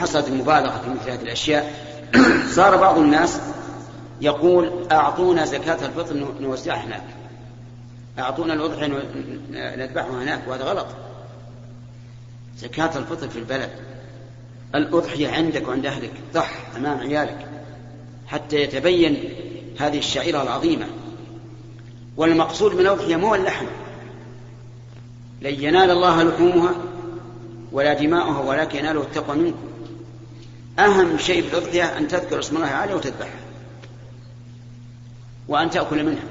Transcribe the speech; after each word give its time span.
حصلت 0.00 0.28
المبالغة 0.28 0.82
في 0.84 0.90
مثل 0.90 1.10
هذه 1.10 1.22
الأشياء. 1.22 1.74
صار 2.56 2.76
بعض 2.76 2.98
الناس 2.98 3.40
يقول 4.20 4.72
أعطونا 4.92 5.44
زكاة 5.44 5.86
الفطر 5.86 6.26
نوزعها 6.40 6.84
هناك. 6.84 7.04
أعطونا 8.18 8.54
الأضحية 8.54 8.86
نذبحها 9.50 10.22
هناك 10.22 10.48
وهذا 10.48 10.64
غلط. 10.64 10.86
زكاة 12.58 12.98
الفطر 12.98 13.28
في 13.28 13.38
البلد 13.38 13.70
الأضحية 14.74 15.28
عندك 15.28 15.68
وعند 15.68 15.86
أهلك 15.86 16.12
ضح 16.34 16.50
أمام 16.76 16.98
عيالك 16.98 17.46
حتى 18.26 18.56
يتبين 18.56 19.24
هذه 19.78 19.98
الشعيرة 19.98 20.42
العظيمة. 20.42 20.86
والمقصود 22.16 22.74
من 22.74 22.80
الأضحية 22.80 23.16
مو 23.16 23.34
اللحم. 23.34 23.66
لن 25.42 25.64
ينال 25.64 25.90
الله 25.90 26.22
لحومها 26.22 26.74
ولا 27.72 27.94
دماؤها 27.94 28.40
ولكن 28.40 28.78
يناله 28.78 29.00
التقوى 29.00 29.36
منكم. 29.36 29.69
أهم 30.78 31.18
شيء 31.18 31.42
في 31.42 31.48
الأضحية 31.48 31.98
أن 31.98 32.08
تذكر 32.08 32.38
اسم 32.38 32.56
الله 32.56 32.68
عليه 32.68 32.94
وتذبحها 32.94 33.40
وأن 35.48 35.70
تأكل 35.70 36.04
منها 36.04 36.22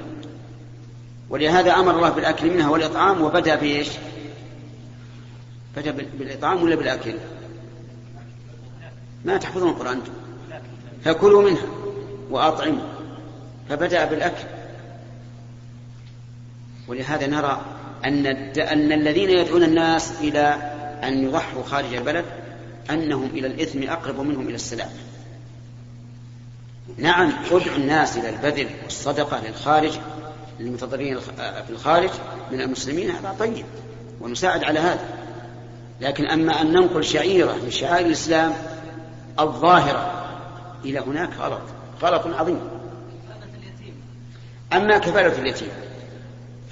ولهذا 1.30 1.74
أمر 1.74 1.96
الله 1.96 2.10
بالأكل 2.10 2.50
منها 2.50 2.68
والإطعام 2.68 3.22
وبدأ 3.22 3.54
بإيش؟ 3.54 3.88
بدأ 5.76 5.90
بالإطعام 5.90 6.62
ولا 6.62 6.74
بالأكل؟ 6.74 7.14
ما 9.24 9.36
تحفظون 9.36 9.68
القرآن 9.68 9.96
أنتم 9.96 10.12
فكلوا 11.04 11.50
منها 11.50 11.66
وأطعموا 12.30 12.84
فبدأ 13.68 14.04
بالأكل 14.04 14.44
ولهذا 16.88 17.26
نرى 17.26 17.60
أن 18.04 18.26
أن 18.58 18.92
الذين 18.92 19.30
يدعون 19.30 19.62
الناس 19.62 20.20
إلى 20.20 20.72
أن 21.02 21.24
يضحوا 21.24 21.62
خارج 21.62 21.94
البلد 21.94 22.24
أنهم 22.90 23.26
إلى 23.26 23.46
الإثم 23.46 23.82
أقرب 23.82 24.20
منهم 24.20 24.46
إلى 24.46 24.54
السلام. 24.54 24.90
نعم 26.98 27.32
ادعو 27.50 27.76
الناس 27.76 28.16
إلى 28.16 28.28
البذل 28.28 28.68
والصدقة 28.84 29.40
للخارج 29.46 29.92
للمتضررين 30.60 31.20
في 31.66 31.70
الخارج 31.70 32.10
من 32.52 32.60
المسلمين 32.60 33.10
هذا 33.10 33.36
طيب 33.38 33.64
ونساعد 34.20 34.64
على 34.64 34.78
هذا. 34.78 35.08
لكن 36.00 36.26
أما 36.26 36.60
أن 36.60 36.72
ننقل 36.72 37.04
شعيرة 37.04 37.56
من 37.64 37.70
شعائر 37.70 38.06
الإسلام 38.06 38.52
الظاهرة 39.40 40.26
إلى 40.84 40.98
هناك 40.98 41.30
غلط 41.38 41.62
غلط 42.02 42.26
عظيم. 42.26 42.60
أما 44.72 44.98
كفالة 44.98 45.38
اليتيم 45.38 45.68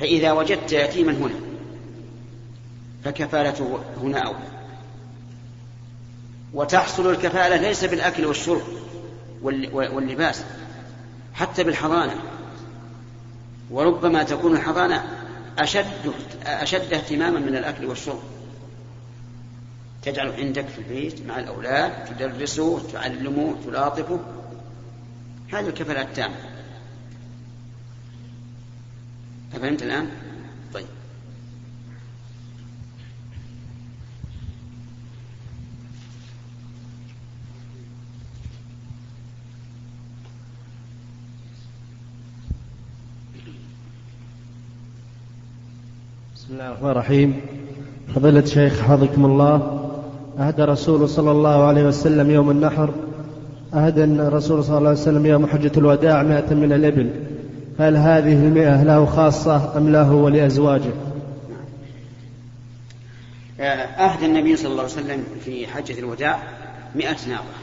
فإذا 0.00 0.32
وجدت 0.32 0.72
يتيما 0.72 1.12
هنا 1.12 1.34
فكفالته 3.04 3.78
هنا 4.02 4.18
أولى. 4.18 4.57
وتحصل 6.54 7.10
الكفالة 7.10 7.56
ليس 7.56 7.84
بالأكل 7.84 8.26
والشرب 8.26 8.62
واللباس 9.42 10.44
حتى 11.34 11.64
بالحضانة. 11.64 12.14
وربما 13.70 14.22
تكون 14.22 14.56
الحضانة 14.56 15.04
أشد 15.58 16.12
أشد 16.46 16.92
اهتماما 16.92 17.40
من 17.40 17.56
الأكل 17.56 17.86
والشرب. 17.86 18.22
تجعله 20.02 20.34
عندك 20.34 20.66
في 20.66 20.78
البيت 20.78 21.26
مع 21.26 21.38
الأولاد 21.38 22.04
تدرسه 22.04 22.92
تعلمه 22.92 23.54
تلاطفه 23.64 24.20
هذه 25.52 25.68
الكفالة 25.68 26.02
التامة. 26.02 26.34
أفهمت 29.54 29.82
الآن؟ 29.82 30.10
طيب 30.74 30.86
بسم 46.48 46.56
الله 46.56 46.70
الرحمن 46.70 46.90
الرحيم. 46.90 47.40
فضيلة 48.14 48.40
الشيخ 48.40 48.80
حفظكم 48.80 49.24
الله. 49.24 49.54
أهدى 50.38 50.64
الرسول 50.64 51.08
صلى 51.08 51.30
الله 51.30 51.64
عليه 51.64 51.82
وسلم 51.82 52.30
يوم 52.30 52.50
النحر. 52.50 52.90
أهدى 53.74 54.04
الرسول 54.04 54.64
صلى 54.64 54.78
الله 54.78 54.88
عليه 54.88 55.00
وسلم 55.00 55.26
يوم 55.26 55.46
حجة 55.46 55.72
الوداع 55.76 56.22
مائة 56.22 56.54
من 56.54 56.72
الإبل. 56.72 57.10
هل 57.78 57.96
هذه 57.96 58.32
المئة 58.32 58.82
له 58.82 59.06
خاصة 59.06 59.78
أم 59.78 59.88
له 59.88 60.12
ولأزواجه؟ 60.12 60.92
أهدى 63.60 64.26
النبي 64.26 64.56
صلى 64.56 64.70
الله 64.70 64.82
عليه 64.82 64.92
وسلم 64.92 65.24
في 65.44 65.66
حجة 65.66 65.98
الوداع 65.98 66.42
مئة 66.94 67.28
ناقة. 67.28 67.58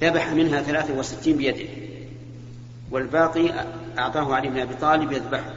ذبح 0.00 0.32
منها 0.32 0.62
ثلاثة 0.62 0.98
وستين 0.98 1.36
بيده. 1.36 1.68
والباقي 2.90 3.50
أعطاه 3.98 4.34
علي 4.34 4.48
بن 4.48 4.58
أبي 4.58 4.74
طالب 4.74 5.12
يذبحه. 5.12 5.53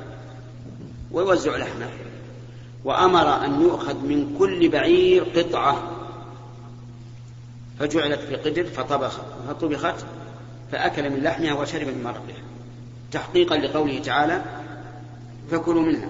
ويوزع 1.12 1.57
لحمه. 1.57 1.90
وأمر 2.84 3.45
أن 3.45 3.62
يؤخذ 3.62 3.97
من 3.97 4.35
كل 4.40 4.69
بعير 4.69 5.23
قطعة. 5.23 5.91
فجعلت 7.79 8.19
في 8.19 8.35
قدر 8.35 8.63
فطبخ 8.63 9.22
فطبخت 9.47 10.06
فأكل 10.72 11.09
من 11.09 11.23
لحمها 11.23 11.53
وشرب 11.53 11.88
من 11.88 12.03
مرقها. 12.03 12.44
تحقيقا 13.12 13.57
لقوله 13.57 14.00
تعالى 14.00 14.41
فكلوا 15.51 15.81
منها. 15.81 16.09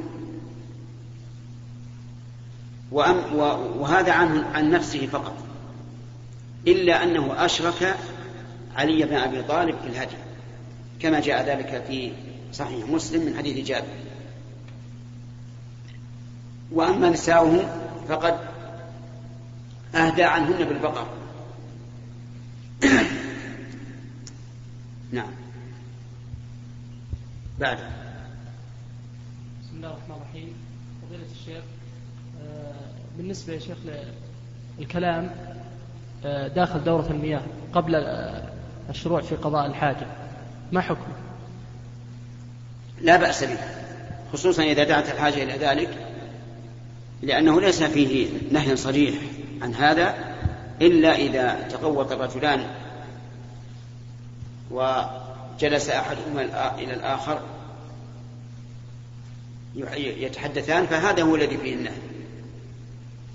وأم 2.91 3.35
وهذا 3.79 4.11
عن 4.11 4.43
عن 4.43 4.69
نفسه 4.69 5.07
فقط. 5.07 5.33
إلا 6.67 7.03
أنه 7.03 7.45
أشرك 7.45 7.97
علي 8.75 9.05
بن 9.05 9.15
أبي 9.15 9.41
طالب 9.41 9.75
في 9.83 9.87
الهدي. 9.87 10.15
كما 10.99 11.19
جاء 11.19 11.45
ذلك 11.45 11.83
في 11.87 12.11
صحيح 12.53 12.89
مسلم 12.89 13.25
من 13.25 13.37
حديث 13.37 13.67
جابر. 13.67 14.06
وأما 16.71 17.09
نساؤه 17.09 17.59
فقد 18.09 18.39
أهدى 19.95 20.23
عنهن 20.23 20.65
بالبقر. 20.65 21.07
نعم. 25.11 25.31
بعد. 27.59 27.77
بسم 29.61 29.75
الله 29.75 29.87
الرحمن 29.87 30.15
الرحيم. 30.15 30.53
فضيلة 31.01 31.25
الشيخ 31.31 31.63
آه، 32.41 32.73
بالنسبة 33.17 33.53
يا 33.53 33.59
شيخ 33.59 33.77
الكلام 34.79 35.29
آه، 36.25 36.47
داخل 36.47 36.83
دورة 36.83 37.07
المياه 37.11 37.41
قبل 37.73 37.95
آه، 37.95 38.49
الشروع 38.89 39.21
في 39.21 39.35
قضاء 39.35 39.65
الحاجة 39.65 40.07
ما 40.71 40.81
حكمه؟ 40.81 41.15
لا 43.01 43.17
بأس 43.17 43.43
به 43.43 43.57
خصوصا 44.33 44.63
إذا 44.63 44.83
دعت 44.83 45.09
الحاجة 45.09 45.43
إلى 45.43 45.53
ذلك. 45.53 46.06
لأنه 47.21 47.61
ليس 47.61 47.83
فيه 47.83 48.29
نهي 48.51 48.75
صريح 48.75 49.15
عن 49.61 49.75
هذا 49.75 50.35
إلا 50.81 51.15
إذا 51.15 51.67
تقوط 51.71 52.11
الرجلان 52.11 52.67
وجلس 54.71 55.89
أحدهما 55.89 56.41
إلى 56.79 56.93
الآخر 56.93 57.41
يتحدثان 59.97 60.85
فهذا 60.85 61.23
هو 61.23 61.35
الذي 61.35 61.57
فيه 61.57 61.73
النهي. 61.73 61.97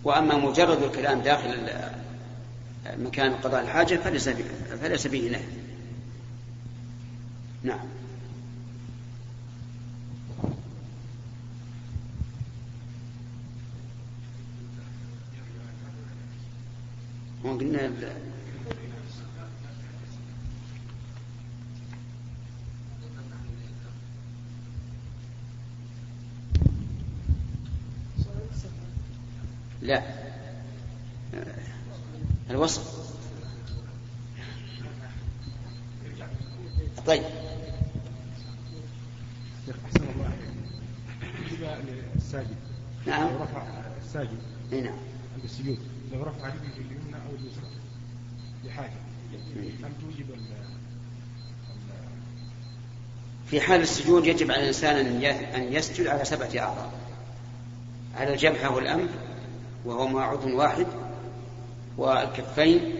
وأما 0.04 0.36
مجرد 0.36 0.82
الكلام 0.82 1.20
داخل 1.20 1.68
مكان 2.98 3.34
قضاء 3.34 3.62
الحاجة 3.62 3.96
فليس 3.96 4.28
فليس 4.82 5.06
فيه 5.06 5.30
نهي. 5.30 5.42
نعم. 7.62 7.86
قلنا 17.58 17.92
لا. 29.82 30.02
الوصف. 32.50 33.02
طيب. 37.06 37.22
أحسن 39.84 40.04
الله 40.14 40.32
الساجد. 42.16 42.56
نعم. 43.06 43.42
رفع 43.42 43.62
الساجد. 44.04 44.38
نعم. 44.72 45.11
عند 45.42 45.50
السجود. 45.50 45.78
لو 46.12 46.22
رفع 46.22 46.48
يده 46.48 46.76
اليمنى 46.76 47.16
أو 47.16 47.34
اليسرى. 47.34 47.66
لحاجة 48.64 48.90
هل 49.56 49.92
توجب 50.00 50.26
في 53.46 53.60
حال 53.60 53.80
السجود 53.80 54.26
يجب 54.26 54.50
على 54.50 54.62
الإنسان 54.62 55.22
أن 55.54 55.72
يسجد 55.72 56.06
على 56.06 56.24
سبعة 56.24 56.50
أعضاء. 56.58 56.92
على 58.16 58.32
الجبهة 58.32 58.74
والأنف 58.74 59.10
وهما 59.84 60.22
عضو 60.22 60.58
واحد 60.58 60.86
والكفين 61.96 62.94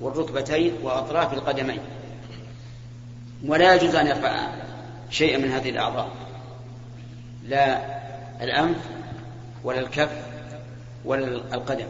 والركبتين 0.00 0.72
وأطراف 0.82 1.32
القدمين. 1.32 1.80
ولا 3.46 3.74
يجوز 3.74 3.94
أن 3.94 4.06
يرفع 4.06 4.48
شيئا 5.10 5.38
من 5.38 5.50
هذه 5.50 5.70
الأعضاء. 5.70 6.12
لا 7.44 7.98
الأنف 8.44 8.78
ولا 9.64 9.80
الكف 9.80 10.37
ولا 11.04 11.26
القدم. 11.54 11.86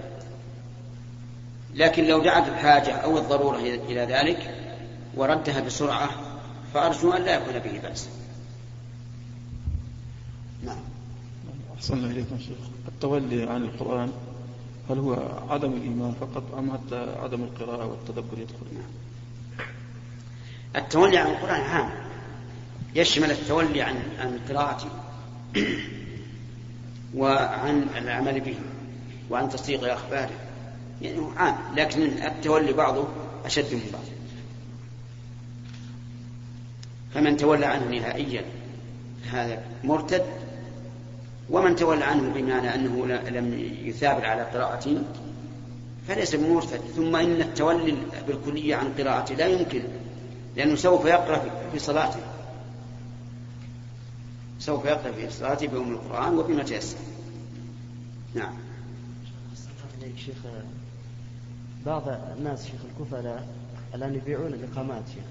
لكن 1.74 2.04
لو 2.04 2.22
دعت 2.22 2.48
الحاجة 2.48 2.92
أو 2.92 3.18
الضرورة 3.18 3.58
إلى 3.58 4.00
ذلك 4.00 4.54
وردها 5.14 5.60
بسرعة 5.60 6.10
فأرجو 6.74 7.12
أن 7.12 7.22
لا 7.22 7.34
يكون 7.34 7.58
به 7.58 7.80
بأس. 7.88 8.08
نعم. 10.64 10.78
أحسن 11.76 12.10
إليكم 12.10 12.38
شيخ. 12.38 12.58
التولي 12.88 13.42
عن 13.42 13.62
القرآن 13.62 14.12
هل 14.90 14.98
هو 14.98 15.16
عدم 15.48 15.72
الإيمان 15.72 16.14
فقط 16.20 16.42
أم 16.58 16.72
حتى 16.72 17.06
عدم 17.22 17.42
القراءة 17.42 17.86
والتدبر 17.86 18.38
يدخل؟ 18.38 18.66
نعم. 18.74 19.66
التولي 20.76 21.18
عن 21.18 21.26
القرآن 21.26 21.60
عام. 21.60 21.90
يشمل 22.94 23.30
التولي 23.30 23.82
عن 23.82 23.96
عن 24.18 24.38
قراءته 24.48 24.88
وعن 27.14 27.86
العمل 27.96 28.40
به. 28.40 28.56
وعن 29.30 29.48
تصديق 29.48 29.92
أخباره 29.92 30.30
يعني 31.02 31.20
عام 31.36 31.56
لكن 31.76 32.02
التولي 32.02 32.72
بعضه 32.72 33.08
أشد 33.44 33.74
من 33.74 33.90
بعض. 33.92 34.04
فمن 37.14 37.36
تولى 37.36 37.66
عنه 37.66 37.90
نهائيا 37.90 38.44
هذا 39.30 39.62
مرتد 39.84 40.24
ومن 41.50 41.76
تولى 41.76 42.04
عنه 42.04 42.32
بمعنى 42.34 42.74
أنه 42.74 43.06
لم 43.06 43.54
يثابر 43.82 44.26
على 44.26 44.42
قراءته 44.42 45.02
فليس 46.08 46.34
بمرتد 46.34 46.80
ثم 46.96 47.16
إن 47.16 47.40
التولي 47.40 47.96
بالكلية 48.28 48.76
عن 48.76 48.92
قراءته 48.98 49.34
لا 49.34 49.46
يمكن 49.46 49.82
لأنه 50.56 50.74
سوف 50.74 51.04
يقرأ 51.04 51.42
في 51.72 51.78
صلاته. 51.78 52.20
سوف 54.60 54.84
يقرأ 54.84 55.12
في 55.12 55.30
صلاته 55.30 55.66
بأم 55.66 55.92
القرآن 55.92 56.38
وبما 56.38 56.62
تيسر. 56.62 56.96
نعم. 58.34 58.67
شيخ 60.16 60.36
بعض 61.86 62.02
الناس 62.38 62.66
شيخ 62.66 62.80
الكفلاء 62.84 63.48
الآن 63.94 64.14
يبيعون 64.14 64.46
الإقامات 64.46 65.02
شيخ. 65.14 65.24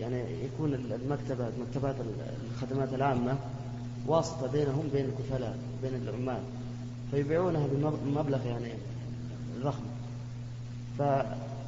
يعني 0.00 0.44
يكون 0.44 0.74
المكتبات 0.74 1.52
مكتبات 1.60 1.96
الخدمات 2.52 2.94
العامة 2.94 3.38
واسطة 4.06 4.46
بينهم 4.46 4.88
بين 4.92 5.04
الكفلاء 5.04 5.58
بين 5.82 5.94
العمال. 5.94 6.42
فيبيعونها 7.10 7.66
بمبلغ 8.04 8.46
يعني 8.46 8.72
ضخم 9.62 9.84
ف 10.98 11.02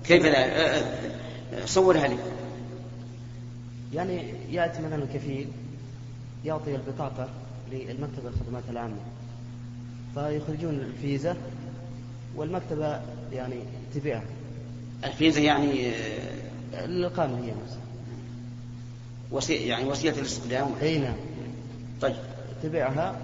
كيف 0.04 0.24
لا؟ 0.24 1.66
صورها 1.66 2.08
لي. 2.08 2.18
يعني 3.94 4.32
يأتي 4.50 4.82
مثلا 4.82 5.02
الكفيل 5.02 5.48
يعطي 6.44 6.74
البطاقة 6.74 7.28
للمكتبة 7.72 8.28
الخدمات 8.28 8.62
العامة. 8.70 8.96
فيخرجون 10.14 10.74
الفيزا 10.74 11.36
والمكتبة 12.36 13.00
يعني 13.32 13.56
تبيعها. 13.94 14.24
الفيزا 15.04 15.40
يعني 15.40 15.92
الإقامة 16.72 17.36
هي 17.44 17.52
نفسها. 17.62 17.82
وسيلة 19.30 19.66
يعني 19.66 19.84
وسيلة 19.84 20.18
الاستخدام؟ 20.18 20.68
أي 20.82 20.98
نعم. 20.98 21.16
طيب. 22.00 22.16
تبيعها 22.62 23.20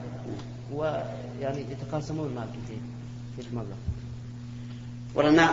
ويعني 0.72 1.60
يتقاسمون 1.70 2.28
المال 2.28 2.48
في 2.68 2.74
في 3.36 3.48
المبلغ. 3.48 3.76
والله 5.14 5.44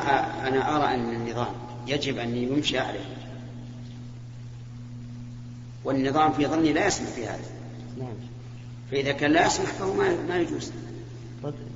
أنا 0.47 0.75
أرى 0.75 0.95
أن 0.95 1.15
النظام 1.15 1.53
يجب 1.87 2.17
أن 2.17 2.35
يمشي 2.35 2.79
عليه. 2.79 3.05
والنظام 5.83 6.33
في 6.33 6.47
ظني 6.47 6.73
لا 6.73 6.87
يسمح 6.87 7.07
في 7.07 7.27
هذا 7.27 7.45
نعم. 7.99 8.13
فإذا 8.91 9.11
كان 9.11 9.31
لا 9.31 9.45
يسمح 9.45 9.65
فهو 9.65 9.93
ما, 9.93 10.15
ما 10.27 10.37
يجوز. 10.37 10.71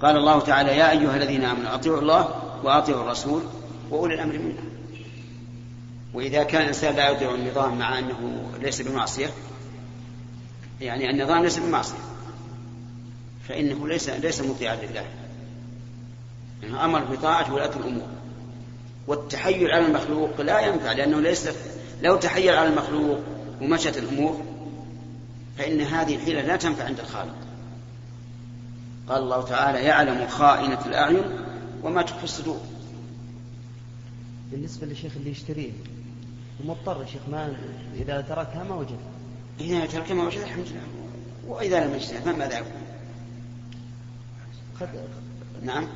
قال 0.02 0.18
الله 0.18 0.40
تعالى 0.40 0.78
يا 0.78 0.92
أيها 0.92 1.16
الذين 1.16 1.44
آمنوا 1.44 1.76
أطيعوا 1.76 2.02
الله 2.02 2.30
وأطيعوا 2.64 3.04
الرسول 3.04 3.42
وأولي 3.90 4.14
الأمر 4.14 4.34
منكم 4.34 4.64
وإذا 6.14 6.44
كان 6.44 6.62
الإنسان 6.62 6.96
لا 6.96 7.10
يطيع 7.10 7.36
النظام 7.36 7.80
مع 7.80 8.00
أنه 8.00 8.50
ليس 8.62 8.82
بمعصية 8.82 9.30
يعني 10.82 11.10
النظام 11.10 11.44
ليس 11.44 11.60
بمعصية 11.60 12.16
فإنه 13.48 13.88
ليس 13.88 14.10
ليس 14.10 14.42
مطيعا 14.42 14.76
لله. 14.76 15.06
يعني 16.64 16.86
أمر 16.86 17.04
بطاعة 17.04 17.54
ولاة 17.54 17.72
الأمور. 17.76 18.08
والتحيل 19.08 19.72
على 19.72 19.86
المخلوق 19.86 20.42
لا 20.42 20.60
ينفع 20.60 20.92
لأنه 20.92 21.20
ليس 21.20 21.50
لو 22.02 22.16
تحيل 22.16 22.54
على 22.54 22.70
المخلوق 22.70 23.20
ومشت 23.62 23.98
الأمور 23.98 24.42
فإن 25.58 25.82
هذه 25.82 26.16
الحيلة 26.16 26.42
لا 26.42 26.56
تنفع 26.56 26.84
عند 26.84 27.00
الخالق. 27.00 27.36
قال 29.10 29.24
الله 29.24 29.42
تعالى 29.42 29.80
يعلم 29.80 30.28
خائنة 30.28 30.86
الأعين 30.86 31.24
وما 31.84 32.02
تخفي 32.02 32.24
الصدور. 32.24 32.62
بالنسبة 34.52 34.88
للشيخ 34.88 35.12
اللي 35.16 35.32
يشتريه 35.32 35.72
ومضطر 36.64 37.06
شيخ 37.06 37.22
ما 37.32 37.56
إذا 37.96 38.22
تركها 38.22 38.64
ما 38.64 38.76
وجد. 38.76 39.00
إذا 39.60 39.86
تركها 39.86 40.14
ما 40.14 40.24
وجد 40.24 40.42
الحمد 40.42 40.66
لله. 40.68 40.82
وإذا 41.48 41.86
لم 41.86 41.96
يجدها 41.96 42.34
ماذا 42.34 42.58
يكون؟ 42.58 42.82
قد 44.82 44.90
نعم. 45.64 45.88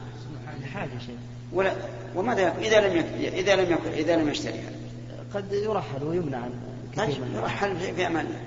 لحاجة 0.61 0.99
شيخ. 0.99 1.19
ولا 1.53 1.75
وماذا 2.15 2.47
يكون 2.47 2.63
إذا 2.63 2.87
لم 2.87 2.97
يكن 2.97 3.37
إذا 3.37 3.55
لم 3.55 3.71
يكن 3.71 3.89
إذا 3.89 4.15
لم 4.15 4.29
يشتريها. 4.29 4.71
قد 5.33 5.53
يرحل 5.53 6.03
ويمنع 6.03 6.37
عن 6.37 6.51
طيب 6.97 7.17
يرحل 7.35 7.77
في 7.77 8.07
أمان 8.07 8.25
الله 8.25 8.39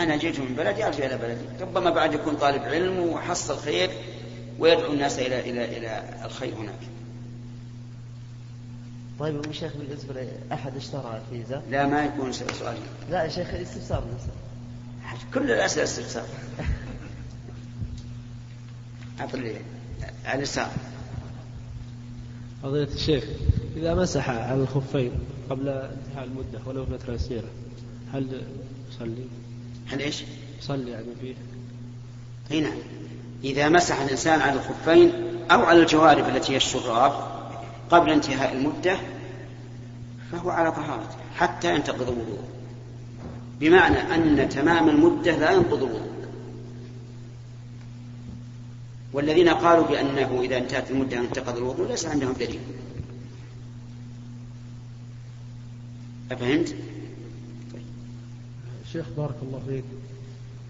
أنا 0.00 0.16
جئت 0.16 0.40
من 0.40 0.54
بلدي 0.54 0.86
أرجع 0.86 1.06
إلى 1.06 1.18
بلدي. 1.18 1.64
ربما 1.64 1.90
بعد 1.90 2.14
يكون 2.14 2.36
طالب 2.36 2.62
علم 2.62 2.98
وحصل 2.98 3.58
خير 3.58 3.90
ويدعو 4.58 4.92
الناس 4.92 5.18
إلى 5.18 5.50
إلى 5.50 5.78
إلى 5.78 6.02
الخير 6.24 6.54
هناك. 6.54 6.78
طيب 9.18 9.46
يا 9.46 9.52
شيخ 9.52 9.72
بالنسبة 9.76 10.14
لأحد 10.48 10.76
اشترى 10.76 11.20
فيزا 11.30 11.62
لا 11.70 11.86
ما 11.86 12.04
يكون 12.04 12.32
سؤال. 12.32 12.76
لا 13.10 13.24
يا 13.24 13.28
شيخ 13.28 13.54
استفسار 13.54 14.04
كل 15.34 15.50
الأسئلة 15.50 15.84
استفسار. 15.84 16.26
أعطني 19.20 19.56
على 20.24 20.38
اليسار 20.38 20.70
فضيلة 22.62 22.92
الشيخ 22.94 23.24
إذا 23.76 23.94
مسح 23.94 24.30
على 24.30 24.62
الخفين 24.62 25.12
قبل 25.50 25.68
انتهاء 25.68 26.24
المدة 26.24 26.60
ولو 26.66 26.86
فترة 26.86 27.14
يسيرة 27.14 27.48
هل 28.12 28.42
يصلي؟ 28.90 29.24
هل 29.86 30.00
إيش؟ 30.00 30.24
يصلي 30.58 30.90
يعني 30.90 31.06
فيه؟ 31.20 31.34
أي 32.50 32.60
نعم. 32.60 32.76
إذا 33.44 33.68
مسح 33.68 34.00
الإنسان 34.00 34.40
على 34.40 34.52
الخفين 34.52 35.12
أو 35.50 35.62
على 35.62 35.82
الجوارب 35.82 36.28
التي 36.28 36.52
هي 36.52 36.56
الشراب 36.56 37.12
قبل 37.90 38.10
انتهاء 38.10 38.52
المدة 38.52 38.98
فهو 40.32 40.50
على 40.50 40.72
طهارته 40.72 41.16
حتى 41.36 41.74
ينتقض 41.74 42.02
الوضوء. 42.02 42.44
بمعنى 43.60 44.14
أن 44.14 44.48
تمام 44.48 44.88
المدة 44.88 45.36
لا 45.36 45.50
ينقض 45.50 45.82
الوضوء. 45.82 46.14
والذين 49.12 49.48
قالوا 49.48 49.86
بأنه 49.86 50.40
إذا 50.42 50.58
انتهت 50.58 50.90
المدة 50.90 51.18
انتقض 51.18 51.56
الوضوء 51.56 51.88
ليس 51.88 52.06
عندهم 52.06 52.32
دليل. 52.32 52.60
أفهمت؟ 56.32 56.74
شيخ 58.94 59.06
بارك 59.16 59.34
الله 59.42 59.62
فيك 59.68 59.84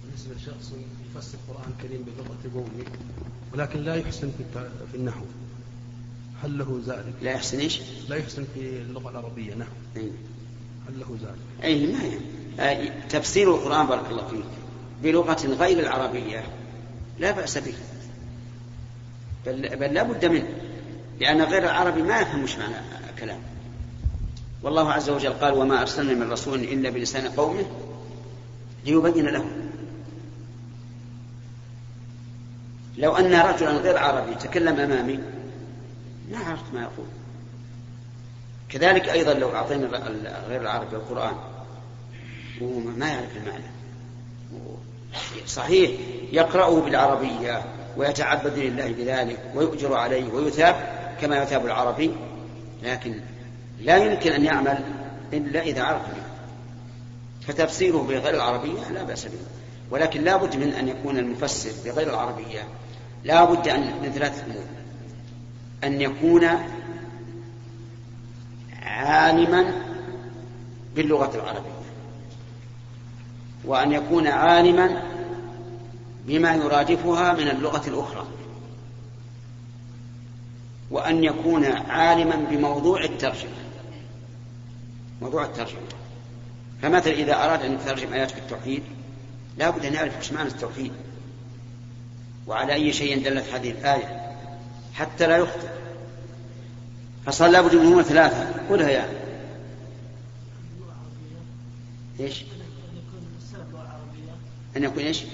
بالنسبة 0.04 0.34
لشخص 0.34 0.72
يفسر 1.10 1.38
القرآن 1.48 1.72
الكريم 1.78 2.02
بلغة 2.02 2.54
قومه 2.54 2.84
ولكن 3.52 3.80
لا 3.80 3.94
يحسن 3.94 4.30
في 4.92 4.96
النحو 4.96 5.24
هل 6.42 6.58
له 6.58 6.80
ذلك؟ 6.86 7.14
لا 7.22 7.30
يحسن 7.30 7.58
إيش؟ 7.58 7.80
لا 8.08 8.16
يحسن 8.16 8.44
في 8.54 8.60
اللغة 8.60 9.10
العربية 9.10 9.54
نحو 9.54 9.70
أي. 9.96 10.10
هل 10.88 11.00
له 11.00 11.18
ذلك؟ 11.22 11.64
أي 11.64 11.86
ما 11.86 11.98
يعني. 12.58 12.90
تفسير 13.08 13.54
القرآن 13.54 13.86
بارك 13.86 14.10
الله 14.10 14.26
فيك 14.26 14.44
بلغة 15.02 15.46
غير 15.46 15.78
العربية 15.78 16.44
لا 17.18 17.30
بأس 17.30 17.58
به 17.58 17.74
بل, 19.46 19.76
بل 19.76 19.94
لا 19.94 20.02
بد 20.02 20.24
منه 20.24 20.48
لأن 21.20 21.42
غير 21.42 21.62
العربي 21.62 22.02
ما 22.02 22.20
يفهم 22.20 22.44
وش 22.44 22.56
معنى 22.56 22.76
كلام 23.18 23.40
والله 24.62 24.92
عز 24.92 25.10
وجل 25.10 25.32
قال 25.32 25.54
وما 25.54 25.80
أرسلنا 25.80 26.14
من 26.24 26.32
رسول 26.32 26.60
إلا 26.60 26.90
بلسان 26.90 27.28
قومه 27.28 27.64
ليبين 28.84 29.26
لهم 29.26 29.64
لو 32.98 33.16
أن 33.16 33.34
رجلا 33.34 33.70
غير 33.70 33.98
عربي 33.98 34.34
تكلم 34.34 34.80
أمامي 34.80 35.18
ما 36.30 36.38
عرفت 36.38 36.74
ما 36.74 36.80
يقول. 36.80 37.06
كذلك 38.68 39.08
أيضا 39.08 39.34
لو 39.34 39.54
أعطينا 39.54 39.86
غير 40.48 40.60
العربي 40.60 40.96
القرآن 40.96 41.34
وما 42.60 42.92
ما 42.96 43.08
يعرف 43.08 43.36
المعنى. 43.36 43.64
صحيح 45.46 45.90
يقرأه 46.32 46.80
بالعربية 46.80 47.62
ويتعبد 47.96 48.58
لله 48.58 48.92
بذلك 48.92 49.38
ويؤجر 49.54 49.94
عليه 49.94 50.32
ويثاب 50.32 50.76
كما 51.20 51.42
يثاب 51.42 51.66
العربي 51.66 52.10
لكن 52.82 53.20
لا 53.80 53.96
يمكن 53.96 54.32
أن 54.32 54.44
يعمل 54.44 54.78
إلا 55.32 55.60
إذا 55.60 55.82
عرف. 55.82 56.02
منه 56.08 56.23
فتفسيره 57.46 57.98
بغير 57.98 58.34
العربية 58.34 58.90
لا 58.90 59.02
بأس 59.02 59.24
به. 59.24 59.38
ولكن 59.90 60.24
لا 60.24 60.36
بد 60.36 60.56
من 60.56 60.68
أن 60.68 60.88
يكون 60.88 61.18
المفسر 61.18 61.70
بغير 61.84 62.10
العربية. 62.10 62.68
لا 63.24 63.44
بد 63.44 63.68
أن 63.68 63.80
من 64.02 64.12
ثلاثة 64.12 64.44
أمور. 64.44 64.64
أن 65.84 66.00
يكون 66.00 66.48
عالما 68.82 69.74
باللغة 70.96 71.34
العربية. 71.34 71.84
وأن 73.64 73.92
يكون 73.92 74.26
عالما 74.26 75.02
بما 76.26 76.54
يرادفها 76.54 77.32
من 77.32 77.48
اللغة 77.48 77.88
الأخرى. 77.88 78.26
وأن 80.90 81.24
يكون 81.24 81.64
عالما 81.64 82.36
بموضوع 82.50 83.04
الترجمة. 83.04 83.64
موضوع 85.22 85.44
الترجمة. 85.44 86.03
فمثلا 86.84 87.12
إذا 87.12 87.34
أراد 87.34 87.62
أن 87.62 87.72
يترجم 87.72 88.12
آيات 88.12 88.30
في 88.30 88.38
التوحيد؟ 88.38 88.82
لا 89.58 89.70
بد 89.70 89.84
أن 89.84 89.94
يعرف 89.94 90.32
معنى 90.32 90.48
التوحيد. 90.48 90.92
وعلى 92.46 92.72
أي 92.72 92.92
شيء 92.92 93.24
دلت 93.24 93.48
هذه 93.48 93.70
الآية؟ 93.70 94.36
حتى 94.94 95.26
لا 95.26 95.36
يخطئ. 95.36 95.68
فصار 97.26 97.50
لابد 97.50 97.74
منهما 97.74 98.02
ثلاثة. 98.02 98.68
قلها 98.70 98.88
يا 98.88 99.08
إيش؟ 102.20 102.44
أن 104.76 104.84
يكون 104.84 105.02
إيش؟ 105.02 105.24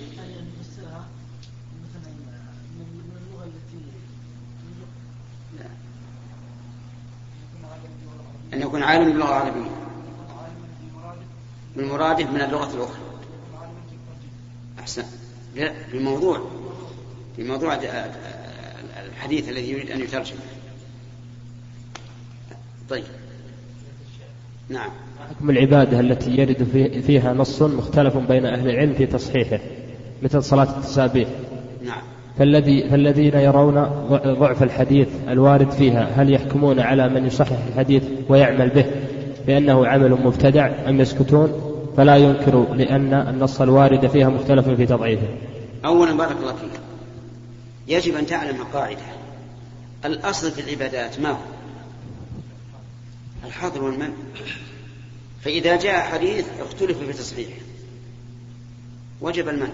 أن 8.54 8.62
يكون 8.62 8.82
عالم 8.82 9.04
باللغة 9.04 9.28
العربية. 9.28 9.79
بالمرادف 11.76 12.30
من 12.30 12.40
اللغة 12.40 12.74
الأخرى. 12.74 13.00
أحسن. 14.78 15.02
في 15.90 15.98
موضوع 15.98 16.40
في 17.36 17.44
موضوع 17.44 17.78
الحديث 19.06 19.48
الذي 19.48 19.70
يريد 19.70 19.90
أن 19.90 20.00
يترجم. 20.00 20.36
طيب. 22.90 23.04
نعم. 24.68 24.90
حكم 25.30 25.50
العبادة 25.50 26.00
التي 26.00 26.30
يرد 26.30 26.62
فيها 27.06 27.32
نص 27.32 27.62
مختلف 27.62 28.16
بين 28.16 28.46
أهل 28.46 28.68
العلم 28.68 28.94
في 28.94 29.06
تصحيحه 29.06 29.58
مثل 30.22 30.42
صلاة 30.42 30.78
التسابيح. 30.78 31.28
نعم. 31.84 32.02
فالذي 32.38 32.88
فالذين 32.88 33.34
يرون 33.34 33.74
ضعف 34.10 34.62
الحديث 34.62 35.08
الوارد 35.28 35.70
فيها 35.70 36.10
هل 36.16 36.32
يحكمون 36.32 36.80
على 36.80 37.08
من 37.08 37.26
يصحح 37.26 37.58
الحديث 37.68 38.02
ويعمل 38.28 38.68
به؟ 38.68 38.84
بأنه 39.46 39.86
عمل 39.86 40.10
مبتدع 40.10 40.88
أم 40.88 41.00
يسكتون؟ 41.00 41.76
فلا 41.96 42.16
ينكر 42.16 42.74
لأن 42.74 43.14
النص 43.14 43.60
الوارد 43.60 44.06
فيها 44.06 44.28
مختلف 44.28 44.68
في 44.68 44.86
تضعيفه. 44.86 45.28
أولا 45.84 46.12
بارك 46.12 46.36
الله 46.36 46.52
فيك. 46.52 46.80
يجب 47.88 48.16
أن 48.16 48.26
تعلم 48.26 48.64
قاعدة 48.72 49.02
الأصل 50.04 50.50
في 50.50 50.60
العبادات 50.60 51.20
ما 51.20 51.30
هو؟ 51.30 51.38
الحظر 53.46 53.84
والمنع. 53.84 54.10
فإذا 55.42 55.76
جاء 55.76 56.00
حديث 56.00 56.46
اختلف 56.60 56.98
في 56.98 57.12
تصحيحه. 57.12 57.60
وجب 59.20 59.48
المنع. 59.48 59.72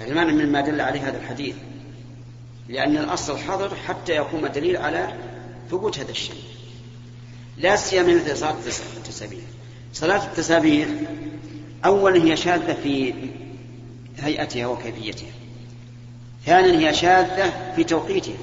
المنع 0.00 0.44
مما 0.44 0.60
دل 0.60 0.80
عليه 0.80 1.08
هذا 1.08 1.18
الحديث. 1.18 1.56
لأن 2.68 2.96
الأصل 2.96 3.32
الحظر 3.32 3.74
حتى 3.74 4.12
يقوم 4.12 4.46
دليل 4.46 4.76
على 4.76 5.08
ثبوت 5.70 5.98
هذا 5.98 6.10
الشيء. 6.10 6.47
لا 7.58 7.76
سيما 7.76 8.14
مثل 8.14 8.36
صلاة 8.36 8.56
التسابيح. 8.96 9.40
صلاة 9.92 10.26
التسابيح 10.26 10.88
أولا 11.84 12.24
هي 12.24 12.36
شاذة 12.36 12.72
في 12.82 13.14
هيئتها 14.18 14.66
وكيفيتها. 14.66 15.28
ثانيا 16.46 16.88
هي 16.88 16.94
شاذة 16.94 17.72
في 17.76 17.84
توقيتها. 17.84 18.38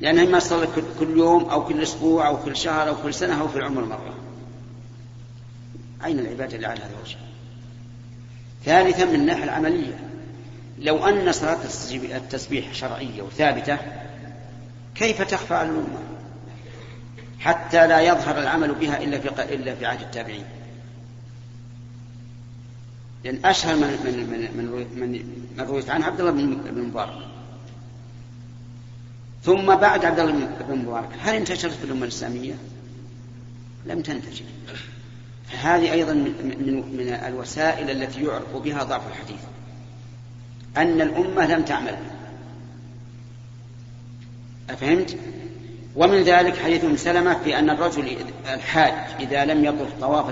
لأنها 0.00 0.24
إما 0.24 0.38
تصلي 0.38 0.68
كل 1.00 1.18
يوم 1.18 1.44
أو 1.44 1.64
كل 1.64 1.82
أسبوع 1.82 2.28
أو 2.28 2.42
كل 2.42 2.56
شهر 2.56 2.88
أو 2.88 2.96
كل 3.02 3.14
سنة 3.14 3.40
أو 3.40 3.48
في 3.48 3.56
العمر 3.56 3.84
مرة. 3.84 4.14
أين 6.04 6.18
العبادة 6.18 6.56
اللي 6.56 6.66
على 6.66 6.80
هذا 6.80 6.90
الوجه؟ 6.96 7.16
ثالثا 8.64 9.04
من 9.04 9.14
الناحية 9.14 9.44
العملية. 9.44 9.98
لو 10.78 11.06
أن 11.06 11.32
صلاة 11.32 11.58
التسبيح 11.94 12.74
شرعية 12.74 13.22
وثابتة 13.22 13.78
كيف 14.94 15.22
تخفى 15.22 15.54
على 15.54 15.68
الأمة؟ 15.68 16.07
حتى 17.38 17.86
لا 17.86 18.00
يظهر 18.00 18.38
العمل 18.38 18.74
بها 18.74 19.02
إلا 19.02 19.18
في 19.18 19.54
إلا 19.54 19.74
في 19.74 19.86
عهد 19.86 20.00
التابعين. 20.00 20.44
لأن 23.24 23.44
أشهر 23.44 23.76
من 23.76 23.82
من 23.82 24.50
من 24.56 24.86
من, 25.00 25.12
من 25.56 25.64
رويت 25.64 25.90
عنه 25.90 26.06
عبد 26.06 26.20
الله 26.20 26.32
بن 26.70 26.82
مبارك. 26.82 27.28
ثم 29.44 29.74
بعد 29.74 30.04
عبد 30.04 30.20
الله 30.20 30.48
بن 30.68 30.78
مبارك 30.78 31.08
هل 31.20 31.34
انتشرت 31.34 31.72
في 31.72 31.84
الأمة 31.84 32.02
الإسلامية؟ 32.02 32.54
لم 33.86 34.02
تنتشر. 34.02 34.44
فهذه 35.48 35.92
أيضا 35.92 36.12
من, 36.12 36.96
من 36.96 37.08
الوسائل 37.08 37.90
التي 37.90 38.24
يعرف 38.24 38.56
بها 38.56 38.82
ضعف 38.84 39.02
الحديث. 39.08 39.40
أن 40.76 41.00
الأمة 41.00 41.46
لم 41.46 41.62
تعمل. 41.62 41.96
أفهمت؟ 44.70 45.16
ومن 45.98 46.22
ذلك 46.22 46.56
حديث 46.56 46.84
أم 46.84 46.96
سلمة 46.96 47.38
في 47.44 47.58
أن 47.58 47.70
الرجل 47.70 48.16
الحاج 48.54 48.92
إذا 49.20 49.44
لم 49.44 49.64
يطف 49.64 50.00
طواف 50.00 50.26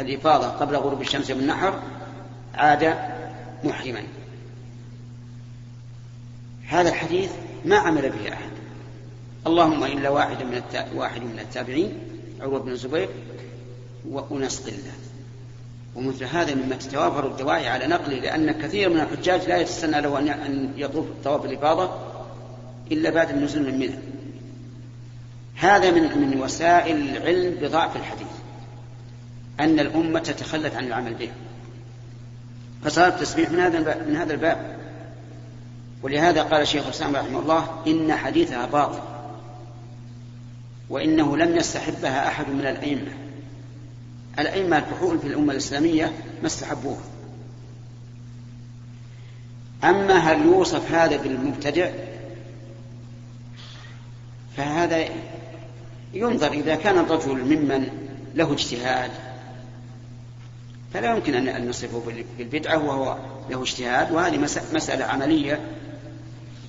الإفاضة 0.00 0.46
قبل 0.46 0.76
غروب 0.76 1.00
الشمس 1.00 1.30
يوم 1.30 1.38
النحر 1.38 1.80
عاد 2.54 2.94
محرما. 3.64 4.02
هذا 6.68 6.88
الحديث 6.88 7.30
ما 7.64 7.76
عمل 7.76 8.02
به 8.02 8.32
أحد. 8.32 8.50
اللهم 9.46 9.84
إلا 9.84 10.08
واحد 10.08 10.42
من 10.42 10.62
واحد 10.94 11.20
من 11.20 11.38
التابعين 11.38 11.92
عروة 12.40 12.58
بن 12.58 12.70
الزبير 12.70 13.08
وأناس 14.08 14.60
قلة. 14.60 14.92
ومثل 15.94 16.24
هذا 16.24 16.54
مما 16.54 16.76
تتوافر 16.76 17.26
الدواعي 17.26 17.68
على 17.68 17.86
نقله 17.86 18.18
لأن 18.18 18.52
كثير 18.52 18.88
من 18.88 19.00
الحجاج 19.00 19.48
لا 19.48 19.56
يتسنى 19.56 20.00
له 20.00 20.18
أن 20.18 20.72
يطوف 20.76 21.06
طواف 21.24 21.44
الإفاضة 21.44 21.90
إلا 22.92 23.10
بعد 23.10 23.30
النزول 23.30 23.62
من 23.62 23.78
منى 23.78 24.15
هذا 25.56 25.90
من 25.90 26.02
من 26.02 26.40
وسائل 26.40 27.16
العلم 27.16 27.54
بضعف 27.60 27.96
الحديث 27.96 28.26
أن 29.60 29.80
الأمة 29.80 30.20
تتخلت 30.20 30.74
عن 30.74 30.86
العمل 30.86 31.14
به 31.14 31.30
فصار 32.84 33.08
التسبيح 33.08 33.50
من 33.50 33.60
هذا 33.60 34.04
من 34.08 34.16
هذا 34.16 34.32
الباب. 34.32 34.76
ولهذا 36.02 36.42
قال 36.42 36.68
شيخ 36.68 36.84
الإسلام 36.84 37.16
رحمه 37.16 37.38
الله 37.38 37.82
إن 37.86 38.12
حديثها 38.12 38.66
باطل 38.66 39.00
وإنه 40.90 41.36
لم 41.36 41.56
يستحبها 41.56 42.28
أحد 42.28 42.48
من 42.48 42.60
الأئمة. 42.60 43.10
الأئمة 44.38 44.78
الكحول 44.78 45.18
في 45.18 45.26
الأمة 45.26 45.52
الإسلامية 45.52 46.12
ما 46.40 46.46
استحبوها. 46.46 47.02
أما 49.84 50.14
هل 50.14 50.46
يوصف 50.46 50.92
هذا 50.92 51.16
بالمبتدع 51.16 51.90
فهذا 54.56 55.08
ينظر 56.18 56.52
إذا 56.52 56.74
كان 56.74 56.98
الرجل 56.98 57.44
ممن 57.44 57.88
له 58.34 58.52
اجتهاد 58.52 59.10
فلا 60.94 61.16
يمكن 61.16 61.34
أن 61.34 61.68
نصفه 61.68 62.02
بالبدعة 62.38 62.84
وهو 62.84 63.18
له 63.50 63.62
اجتهاد 63.62 64.12
وهذه 64.12 64.38
مسألة 64.72 65.04
عملية. 65.04 65.60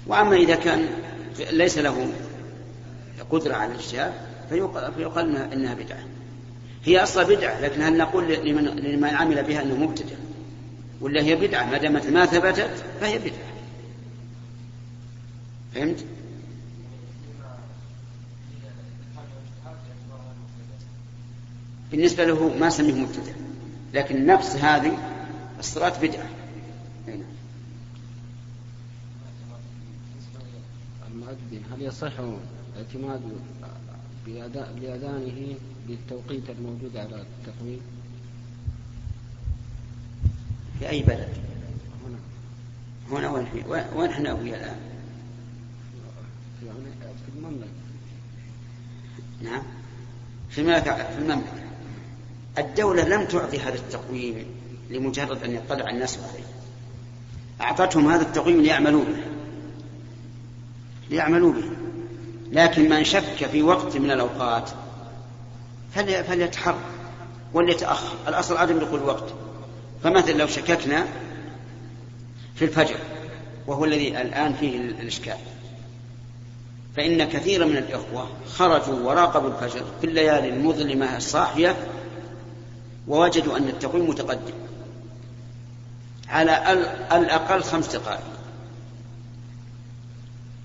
وأما 0.07 0.35
إذا 0.35 0.55
كان 0.55 0.87
ليس 1.51 1.77
له 1.77 2.11
قدرة 3.29 3.53
على 3.53 3.71
الاجتهاد 3.71 4.13
فيقال 4.97 5.37
إنها 5.53 5.73
بدعة. 5.73 6.03
هي 6.85 7.03
أصلا 7.03 7.23
بدعة 7.23 7.61
لكن 7.61 7.81
هل 7.81 7.97
نقول 7.97 8.33
لمن, 8.33 8.65
لمن 8.65 9.09
عمل 9.09 9.43
بها 9.43 9.61
أنه 9.61 9.75
مبتدع؟ 9.75 10.15
ولا 11.01 11.21
هي 11.21 11.35
بدعة؟ 11.35 11.69
ما 11.71 11.77
دامت 11.77 12.07
ما 12.07 12.25
ثبتت 12.25 12.83
فهي 13.01 13.17
بدعة. 13.17 13.47
فهمت؟ 15.75 16.05
بالنسبة 21.91 22.25
له 22.25 22.57
ما 22.57 22.69
سميه 22.69 22.93
مبتدع. 22.93 23.31
لكن 23.93 24.25
نفس 24.25 24.55
هذه 24.55 24.97
الصلاة 25.59 25.99
بدعة. 26.01 26.29
المؤذن 31.11 31.61
هل 31.73 31.81
يصح 31.81 32.11
اعتماد 32.77 33.21
بأذانه 34.81 35.55
بالتوقيت 35.87 36.49
الموجود 36.49 36.97
على 36.97 37.21
التقويم؟ 37.21 37.79
في 40.79 40.89
أي 40.89 41.03
بلد؟ 41.03 41.29
هنا. 42.05 42.17
هنا 43.19 43.29
وين 43.29 43.47
وين- 43.67 43.85
وين 43.95 44.09
إحنا 44.09 44.33
ويا 44.33 44.55
الآن؟ 44.55 44.77
يعني 46.65 46.77
في 47.25 47.37
المملكة. 47.37 47.67
نعم. 49.43 49.63
في 50.49 50.61
المملكة 50.61 50.95
في 50.95 51.17
المملكة. 51.19 51.66
الدولة 52.57 53.03
لم 53.03 53.25
تعطي 53.25 53.59
هذا 53.59 53.75
التقويم 53.75 54.45
لمجرد 54.89 55.43
أن 55.43 55.55
يطلع 55.55 55.89
الناس 55.89 56.17
عليه. 56.17 56.43
أعطتهم 57.61 58.11
هذا 58.11 58.21
التقويم 58.21 58.61
ليعملوا 58.61 59.03
به. 59.05 59.17
ليعملوا 61.09 61.53
به. 61.53 61.63
لكن 62.51 62.89
من 62.89 63.03
شك 63.03 63.45
في 63.51 63.61
وقت 63.63 63.97
من 63.97 64.11
الأوقات 64.11 64.69
فلي- 65.95 66.23
فليتحرك 66.23 66.75
وليتأخر. 67.53 68.15
الأصل 68.27 68.57
عدم 68.57 68.79
دخول 68.79 68.99
الوقت. 68.99 69.33
فمثلا 70.03 70.33
لو 70.33 70.47
شككنا 70.47 71.05
في 72.55 72.65
الفجر 72.65 72.95
وهو 73.67 73.85
الذي 73.85 74.21
الآن 74.21 74.53
فيه 74.53 74.77
الإشكال 74.79 75.37
فإن 76.97 77.23
كثيرا 77.23 77.65
من 77.65 77.77
الإخوة 77.77 78.27
خرجوا 78.49 78.99
وراقبوا 78.99 79.49
الفجر 79.49 79.83
في 80.01 80.07
الليالي 80.07 80.49
المظلمة 80.49 81.17
الصاحية 81.17 81.75
ووجدوا 83.07 83.57
أن 83.57 83.67
التقويم 83.67 84.09
متقدم. 84.09 84.53
على 86.29 86.71
ال- 86.73 87.13
الأقل 87.23 87.63
خمس 87.63 87.95
دقائق. 87.95 88.23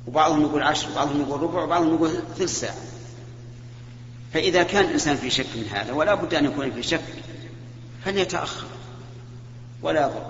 وبعضهم 0.06 0.42
يقول 0.42 0.62
عشر 0.62 0.90
وبعضهم 0.90 1.20
يقول 1.20 1.42
ربع 1.42 1.62
وبعضهم 1.62 1.94
يقول 1.94 2.11
ثلث 2.38 2.61
ساعة. 2.61 2.75
فإذا 4.32 4.62
كان 4.62 4.84
الإنسان 4.84 5.16
في 5.16 5.30
شك 5.30 5.46
من 5.56 5.68
هذا 5.72 5.92
ولا 5.92 6.14
بد 6.14 6.34
أن 6.34 6.44
يكون 6.44 6.70
في 6.72 6.82
شك 6.82 7.02
فليتأخر. 8.04 8.66
ولا 9.82 10.06
ضر. 10.06 10.26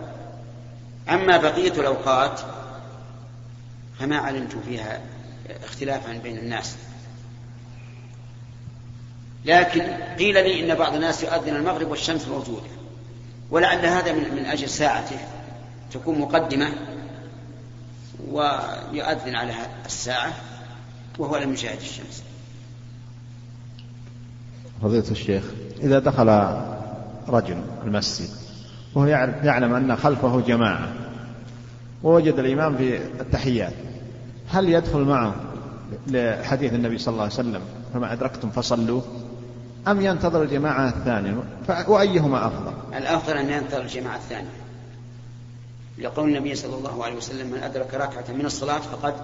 أما 1.08 1.36
بقية 1.36 1.72
الأوقات 1.72 2.40
فما 3.98 4.16
علمت 4.16 4.56
فيها 4.68 5.00
اختلافا 5.64 6.12
بين 6.12 6.38
الناس. 6.38 6.76
لكن 9.44 9.82
قيل 10.18 10.34
لي 10.34 10.72
إن 10.72 10.78
بعض 10.78 10.94
الناس 10.94 11.22
يؤذن 11.22 11.56
المغرب 11.56 11.90
والشمس 11.90 12.28
موجودة 12.28 12.66
ولعل 13.50 13.86
هذا 13.86 14.12
من 14.12 14.34
من 14.34 14.44
أجل 14.44 14.68
ساعته 14.68 15.18
تكون 15.92 16.18
مقدمة 16.18 16.68
ويؤذن 18.30 19.34
على 19.34 19.52
الساعة 19.86 20.32
وهو 21.18 21.36
لم 21.36 21.52
يشاهد 21.52 21.80
الشمس. 21.80 22.22
فضيلة 24.82 25.10
الشيخ 25.10 25.44
إذا 25.82 25.98
دخل 25.98 26.28
رجل 27.28 27.62
المسجد 27.84 28.28
وهو 28.94 29.06
يعلم 29.44 29.74
أن 29.74 29.96
خلفه 29.96 30.40
جماعة 30.40 30.92
ووجد 32.02 32.38
الإمام 32.38 32.76
في 32.76 32.96
التحيات 32.96 33.72
هل 34.48 34.68
يدخل 34.68 34.98
معه 35.00 35.34
لحديث 36.06 36.72
النبي 36.72 36.98
صلى 36.98 37.12
الله 37.12 37.22
عليه 37.22 37.34
وسلم 37.34 37.60
فما 37.94 38.12
أدركتم 38.12 38.50
فصلوا 38.50 39.02
أم 39.88 40.00
ينتظر 40.00 40.42
الجماعة 40.42 40.88
الثانية؟ 40.88 41.42
وأيهما 41.88 42.46
أفضل؟ 42.46 42.96
الأفضل 42.96 43.36
أن 43.36 43.50
ينتظر 43.50 43.80
الجماعة 43.80 44.16
الثانية. 44.16 44.50
لقول 45.98 46.28
النبي 46.28 46.54
صلى 46.54 46.76
الله 46.76 47.04
عليه 47.04 47.16
وسلم 47.16 47.46
من 47.46 47.62
أدرك 47.62 47.94
ركعة 47.94 48.24
من 48.34 48.46
الصلاة 48.46 48.78
فقد 48.78 49.14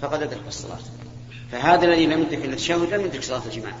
فقد 0.00 0.22
أدرك 0.22 0.42
الصلاة. 0.48 0.78
فهذا 1.52 1.84
الذي 1.84 2.06
لم 2.06 2.20
يدرك 2.20 2.44
إلا 2.44 2.52
التشهد 2.52 2.94
لم 2.94 3.00
يدرك 3.00 3.22
صلاة 3.22 3.42
الجماعة. 3.46 3.78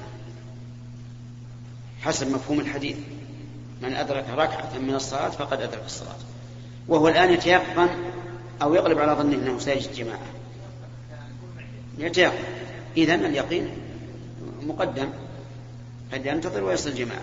حسب 2.00 2.30
مفهوم 2.30 2.60
الحديث. 2.60 2.96
من 3.82 3.92
أدرك 3.92 4.24
ركعة 4.30 4.78
من 4.78 4.94
الصلاة 4.94 5.28
فقد 5.28 5.60
أدرك 5.60 5.82
الصلاة. 5.86 6.16
وهو 6.88 7.08
الآن 7.08 7.32
يتيقن 7.32 7.88
أو 8.62 8.74
يغلب 8.74 8.98
على 8.98 9.12
ظنه 9.12 9.34
أنه 9.36 9.58
سيجد 9.58 9.92
جماعة. 9.92 10.26
يتيقن. 11.98 12.44
اذا 12.96 13.14
اليقين 13.14 13.68
مقدم. 14.66 15.08
قد 16.12 16.26
ينتظر 16.26 16.64
ويصل 16.64 16.90
الجماعة. 16.90 17.22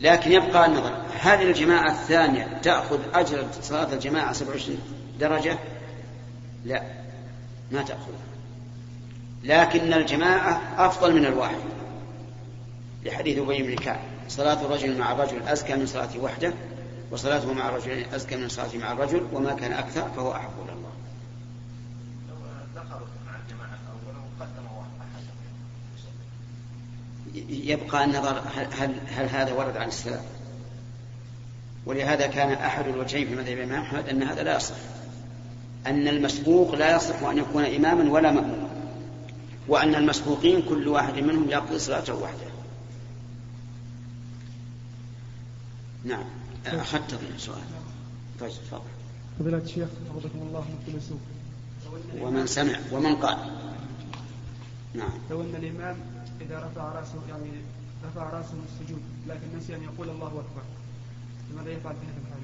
لكن 0.00 0.32
يبقى 0.32 0.66
النظر 0.66 1.02
هل 1.20 1.48
الجماعة 1.48 1.90
الثانية 1.90 2.60
تأخذ 2.62 2.98
أجر 3.14 3.46
صلاة 3.62 3.92
الجماعة 3.92 4.32
27 4.32 4.78
درجة؟ 5.20 5.58
لا 6.64 6.82
ما 7.70 7.82
تأخذ 7.82 8.12
لكن 9.44 9.92
الجماعة 9.92 10.62
أفضل 10.78 11.14
من 11.14 11.26
الواحد. 11.26 11.58
لحديث 13.04 13.38
أبي 13.38 13.62
بن 13.62 13.74
كعب 13.74 14.00
صلاة 14.28 14.64
الرجل 14.64 14.98
مع 14.98 15.12
الرجل 15.12 15.42
أزكى 15.48 15.76
من 15.76 15.86
صلاته 15.86 16.20
وحده 16.20 16.52
وصلاته 17.10 17.52
مع 17.52 17.68
الرجل 17.68 18.04
أزكى 18.14 18.36
من 18.36 18.48
صلاته 18.48 18.78
مع 18.78 18.92
الرجل 18.92 19.26
وما 19.32 19.52
كان 19.54 19.72
أكثر 19.72 20.08
فهو 20.16 20.32
أحب 20.32 20.50
إلى 20.64 20.72
الله. 20.72 20.91
يبقى 27.34 28.04
النظر 28.04 28.42
هل, 28.54 28.66
هل, 28.72 28.94
هل 29.08 29.28
هذا 29.28 29.52
ورد 29.52 29.76
عن 29.76 29.88
السلف؟ 29.88 30.20
ولهذا 31.86 32.26
كان 32.26 32.52
أحد 32.52 32.86
الوجهين 32.86 33.28
في 33.28 33.34
مذهب 33.34 33.58
الإمام 33.58 33.82
أحمد 33.82 34.08
أن 34.08 34.22
هذا 34.22 34.42
لا 34.42 34.56
يصح. 34.56 34.74
أن 35.86 36.08
المسبوق 36.08 36.74
لا 36.74 36.96
يصح 36.96 37.22
أن 37.22 37.38
يكون 37.38 37.64
إماما 37.64 38.10
ولا 38.10 38.32
مأموما. 38.32 38.68
وأن 39.68 39.94
المسبوقين 39.94 40.62
كل 40.62 40.88
واحد 40.88 41.18
منهم 41.18 41.50
يقضي 41.50 41.78
صلاته 41.78 42.14
وحده. 42.14 42.52
نعم. 46.04 46.24
أخذت 46.66 47.18
السؤال 47.36 47.58
طيب 48.40 48.50
تفضل. 48.50 48.82
فضيلة 49.38 49.58
الشيخ 49.58 49.88
حفظكم 50.10 50.38
الله 50.38 50.60
من 50.60 50.92
كل 50.92 51.02
سوء. 51.02 51.18
ومن 52.22 52.46
سمع 52.46 52.78
ومن 52.92 53.16
قال. 53.16 53.38
نعم. 54.94 55.10
لو 55.30 55.40
أن 55.40 55.54
الإمام 55.54 55.96
إذا 56.42 56.58
رفع 56.58 56.82
رأسه 56.82 57.18
يعني 57.28 57.50
رفع 58.04 58.22
رأسه 58.22 58.54
من 58.54 58.66
السجود 58.72 59.02
لكن 59.28 59.58
نسي 59.58 59.76
أن 59.76 59.82
يقول 59.82 60.08
الله 60.10 60.26
أكبر. 60.26 60.62
لماذا 61.50 61.70
يفعل 61.70 61.94
في 61.94 62.06
هذا 62.06 62.20
الحال؟ 62.26 62.42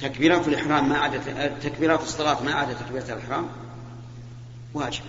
تكبيرات 0.00 0.48
الإحرام 0.48 0.88
ما 0.88 0.98
عدا 0.98 1.48
تكبيرات 1.48 2.02
الصلاة 2.02 2.42
ما 2.42 2.54
عدا 2.54 2.72
تكبيرة 2.72 3.04
الإحرام؟ 3.04 3.46
واجبة 4.74 5.06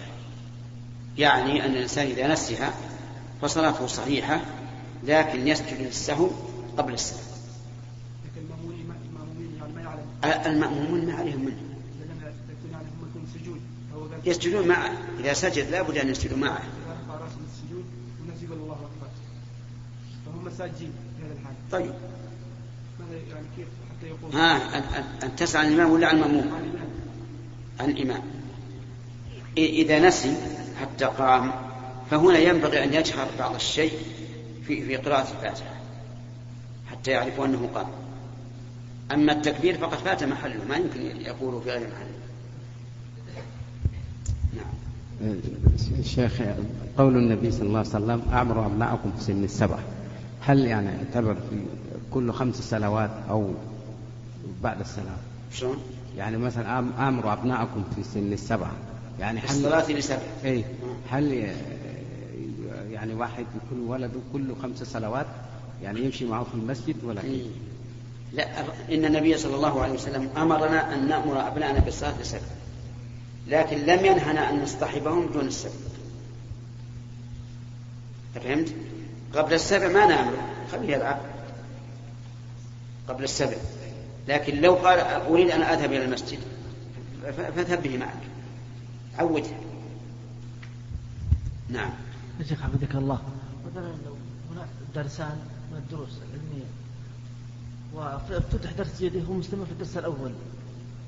يعني 1.18 1.66
أن 1.66 1.72
الإنسان 1.72 2.08
إذا 2.08 2.34
نسيها 2.34 2.74
فصلاته 3.42 3.88
صحيحة 3.88 4.42
لكن 5.04 5.48
يسجد 5.48 5.82
للسهو 5.82 6.30
قبل 6.78 6.94
السلام 6.94 7.24
لكن 8.26 8.42
المأمومين 8.46 8.92
المأمومين 9.10 9.56
يعني 9.60 9.74
ما 9.74 9.82
يعلم. 9.82 10.56
المأمومون 10.56 11.06
ما 11.06 11.14
عليهم 11.14 11.46
منه. 11.46 11.70
يسجدون 14.26 14.68
معه. 14.68 14.92
إذا 15.20 15.34
سجد 15.34 15.70
لا 15.70 15.82
بد 15.82 15.98
أن 15.98 16.10
يسجدوا 16.10 16.38
معه. 16.38 16.64
فهم 20.26 20.50
في 20.50 20.92
طيب. 21.72 21.94
يعني 23.10 23.46
كيف 23.58 23.68
حتى 23.90 24.08
يقول 24.08 24.36
ها 24.36 24.78
أن, 24.78 25.04
أن 25.24 25.36
تسعى 25.36 25.68
الإمام 25.68 25.92
ولا 25.92 26.08
على 26.08 26.18
المأموم؟ 26.18 26.54
عن 26.54 26.64
الإمام. 26.64 26.86
عن 27.80 27.90
إذا 29.58 30.00
نسي 30.00 30.38
حتى 30.82 31.06
قام 31.06 31.52
فهنا 32.12 32.38
ينبغي 32.38 32.84
أن 32.84 32.94
يجهر 32.94 33.28
بعض 33.40 33.56
الشيء 33.56 33.92
في 34.68 34.86
في 34.86 34.96
قراءة 34.96 35.32
الفاتحة 35.32 35.76
حتى 36.92 37.12
يعرفوا 37.12 37.46
أنه 37.46 37.70
قام. 37.76 37.88
أما 39.12 39.32
التكبير 39.32 39.78
فقد 39.78 39.98
فات 39.98 40.24
محله 40.24 40.66
ما 40.70 40.76
يمكن 40.76 41.22
يقول 41.22 41.62
في 41.62 41.70
غير 41.70 41.80
محله. 41.80 42.29
الشيخ 46.00 46.42
قول 46.98 47.18
النبي 47.18 47.52
صلى 47.52 47.62
الله 47.68 47.80
عليه 47.80 47.90
وسلم 47.90 48.22
أمر 48.34 48.66
أبناءكم 48.66 49.12
في 49.18 49.24
سن 49.24 49.44
السبع. 49.44 49.78
هل 50.42 50.60
يعني 50.66 50.88
يعتبر 50.88 51.34
في 51.34 51.64
كل 52.12 52.32
خمس 52.32 52.56
صلوات 52.56 53.10
أو 53.30 53.50
بعد 54.64 54.80
السلام 54.80 55.18
شلون؟ 55.54 55.78
يعني 56.18 56.38
مثلا 56.38 56.64
أم- 56.82 57.00
أمر 57.00 57.34
أبناءكم 57.34 57.84
في 57.96 58.04
سن 58.04 58.34
السبع. 58.34 58.68
يعني 59.20 59.40
هل 59.40 59.46
الصلاة 59.46 59.92
لسبع 59.92 60.22
إيه. 60.46 60.64
هل 61.10 61.34
ي- 61.34 61.56
يعني 62.92 63.14
واحد 63.14 63.46
يكون 63.66 63.88
ولده 63.88 64.20
كل 64.34 64.56
خمس 64.64 64.84
صلوات 64.84 65.26
يعني 65.84 66.06
يمشي 66.06 66.26
معه 66.26 66.44
في 66.44 66.54
المسجد 66.56 66.96
ولا 67.04 67.22
كيف؟ 67.22 67.32
إيه. 67.32 67.48
لا 68.34 68.48
إن 68.96 69.06
النبي 69.06 69.38
صلى 69.38 69.56
الله 69.56 69.82
عليه 69.82 69.94
وسلم 69.94 70.30
أمرنا 70.38 70.96
أن 70.96 71.08
نأمر 71.08 71.48
أبنائنا 71.48 71.80
بالصلاة 71.80 72.22
لسبع 72.22 72.40
لكن 73.50 73.78
لم 73.78 74.06
ينهنا 74.06 74.50
أن 74.50 74.64
نصطحبهم 74.64 75.26
دون 75.34 75.48
السبع 75.48 75.74
فهمت؟ 78.36 78.76
قبل 79.34 79.54
السبع 79.54 79.88
ما 79.88 80.06
نأمره 80.06 80.48
خليه 80.72 80.94
يلعب. 80.94 81.20
قبل 83.08 83.24
السبع. 83.24 83.58
لكن 84.28 84.62
لو 84.62 84.76
قال 84.76 85.00
أريد 85.00 85.50
أن 85.52 85.62
أذهب 85.62 85.92
إلى 85.92 86.06
المسجد 86.06 86.40
فاذهب 87.38 87.84
به 87.84 87.98
معك. 87.98 88.22
عوده 89.18 89.50
نعم. 91.70 91.90
يا 92.40 92.46
شيخ 92.46 92.62
حفظك 92.62 92.96
الله. 92.96 93.22
مثلا 93.72 93.92
لو 94.06 94.16
هناك 94.52 94.68
درسان 94.96 95.38
من 95.72 95.78
الدروس 95.78 96.18
العلمية 96.18 96.66
وافتتح 97.94 98.72
درس 98.72 99.02
جديد 99.02 99.26
هو 99.26 99.34
مستمر 99.34 99.66
في 99.66 99.72
الدرس 99.72 99.98
الأول 99.98 100.32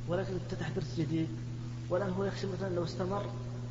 ولكن 0.07 0.33
افتتح 0.35 0.69
درس 0.69 0.95
جديد 0.97 1.27
والآن 1.91 2.09
هو 2.09 2.23
يخشى 2.23 2.47
مثلا 2.47 2.75
لو 2.75 2.83
استمر 2.83 3.21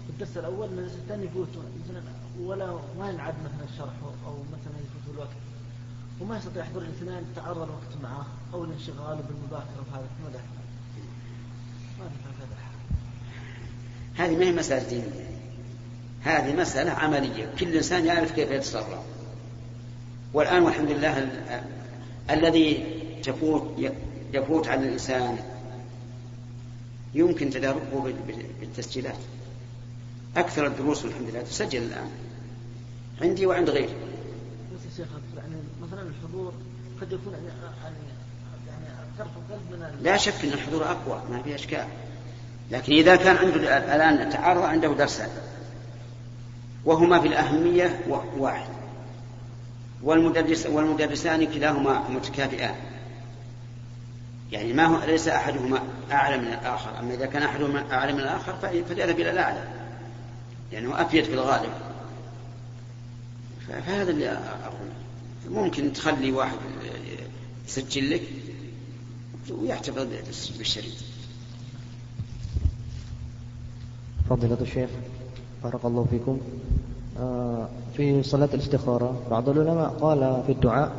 في 0.06 0.10
الدرس 0.10 0.36
الأول 0.36 0.70
من 0.70 0.78
الدرس 0.78 0.94
الثاني 0.94 1.24
يفوت. 1.24 1.48
مثلا 1.84 2.02
ولا 2.40 2.66
ما 2.98 3.10
ينعد 3.10 3.34
مثلا 3.44 3.64
الشرح 3.72 3.92
أو 4.26 4.32
مثلا 4.32 4.78
يفوت 4.78 5.14
الوقت. 5.14 5.36
وما 6.20 6.36
يستطيع 6.36 6.62
يحضر 6.62 6.80
الاثنين 6.80 7.22
تعرض 7.36 7.56
الوقت 7.56 8.02
معه 8.02 8.26
أو 8.54 8.64
الانشغال 8.64 9.16
بالمذاكرة 9.16 9.84
وهذا. 9.92 10.08
ما 11.98 12.04
دخل 12.06 12.50
هذه 14.16 14.36
ما 14.36 14.44
هي 14.44 14.52
مسألة 14.52 14.88
دينية. 14.88 15.30
هذه 16.22 16.56
مسألة 16.56 16.90
عملية. 16.90 17.54
كل 17.60 17.74
إنسان 17.76 18.06
يعرف 18.06 18.32
كيف 18.32 18.50
يتصرف. 18.50 19.04
والآن 20.34 20.62
والحمد 20.62 20.90
لله 20.90 21.18
ال- 21.18 21.62
الذي 22.30 22.84
تفوت 23.22 23.62
يفوت 24.32 24.68
على 24.68 24.80
الإنسان 24.88 25.38
يمكن 27.14 27.50
تداركه 27.50 28.00
بال- 28.04 28.12
بال- 28.26 28.46
بالتسجيلات. 28.60 29.16
أكثر 30.36 30.66
الدروس 30.66 31.04
والحمد 31.04 31.28
لله 31.30 31.42
تسجل 31.42 31.82
الآن. 31.82 32.10
عندي 33.22 33.46
وعند 33.46 33.70
غيري. 33.70 33.94
بس 34.74 34.84
يا 34.84 34.96
شيخ 34.96 35.06
يعني 35.36 35.54
مثلا 35.82 36.02
الحضور 36.02 36.52
قد 37.00 37.12
يكون 37.12 37.32
يعني 37.32 37.46
يعني 38.68 40.02
لا 40.02 40.16
شك 40.16 40.44
أن 40.44 40.52
الحضور 40.52 40.84
أقوى 40.84 41.22
ما 41.30 41.42
في 41.42 41.54
أشكال. 41.54 41.86
لكن 42.70 42.92
إذا 42.92 43.16
كان 43.16 43.36
عنده 43.36 43.56
الآن 43.94 44.30
تعارض 44.30 44.62
عنده 44.62 44.88
درسان 44.94 45.28
وهما 46.84 47.20
في 47.20 47.28
الأهمية 47.28 48.00
واحد. 48.38 48.70
والمدرس 50.02 50.66
والمدرسان 50.66 51.44
كلاهما 51.52 52.08
متكافئان. 52.08 52.74
يعني 54.52 54.72
ما 54.72 54.84
هو 54.86 55.04
ليس 55.06 55.28
أحدهما 55.28 55.82
أعلى 56.12 56.38
من 56.38 56.46
الآخر. 56.46 56.98
أما 56.98 57.14
إذا 57.14 57.26
كان 57.26 57.42
أحدهما 57.42 57.92
أعلى 57.92 58.12
من 58.12 58.20
الآخر 58.20 58.52
فلي- 58.62 58.84
فليذهب 58.84 59.20
إلى 59.20 59.30
الأعلى. 59.30 59.64
لأنه 60.72 60.90
يعني 60.90 61.02
أفيد 61.06 61.24
في 61.24 61.34
الغالب. 61.34 61.72
فهذا 63.68 64.10
اللي 64.10 64.28
أقول 64.64 64.88
ممكن 65.50 65.92
تخلي 65.92 66.32
واحد 66.32 66.56
يسجل 67.68 68.10
لك 68.10 68.22
ويحتفظ 69.50 70.06
بالشريط 70.58 70.94
فضيلة 74.30 74.58
الشيخ 74.60 74.90
بارك 75.64 75.84
الله 75.84 76.06
فيكم. 76.10 76.40
آه، 77.18 77.68
في 77.96 78.22
صلاة 78.22 78.48
الاستخارة 78.54 79.22
بعض 79.30 79.48
العلماء 79.48 79.88
قال 79.88 80.42
في 80.46 80.52
الدعاء 80.52 80.92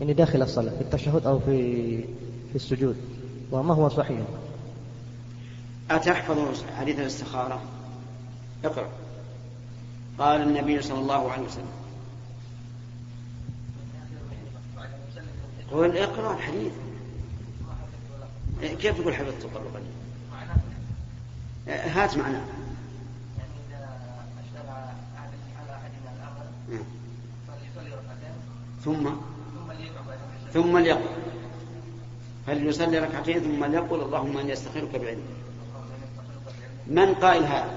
يعني 0.00 0.12
داخل 0.12 0.42
الصلاة 0.42 0.72
في 0.76 0.80
التشهد 0.80 1.26
أو 1.26 1.38
في 1.38 2.04
في 2.54 2.60
السجود 2.60 2.96
وما 3.50 3.74
هو 3.74 3.88
صحيح؟ 3.88 4.20
أتحفظ 5.90 6.64
حديث 6.78 6.98
الاستخارة؟ 6.98 7.62
اقرأ. 8.64 8.88
قال 10.18 10.40
النبي 10.40 10.82
صلى 10.82 10.98
الله 10.98 11.32
عليه 11.32 11.42
وسلم. 11.42 11.72
قل 15.72 15.96
اقرأ 15.96 16.34
الحديث. 16.34 16.72
كيف 18.60 19.00
تقول 19.00 19.14
حفظت 19.14 19.44
قبل 19.44 19.82
هات 21.68 22.16
معناه 22.16 22.44
ثم؟ 28.84 29.10
ثم 30.52 30.78
ليقل 30.78 31.23
فليصلي 32.46 32.98
ركعتين 32.98 33.40
ثم 33.40 33.64
ليقل 33.64 34.00
اللهم 34.00 34.38
إني 34.38 34.52
أستخيرك 34.52 34.96
بعلمك؟ 34.96 35.44
من 36.86 37.14
قائل 37.14 37.44
هذا؟ 37.44 37.70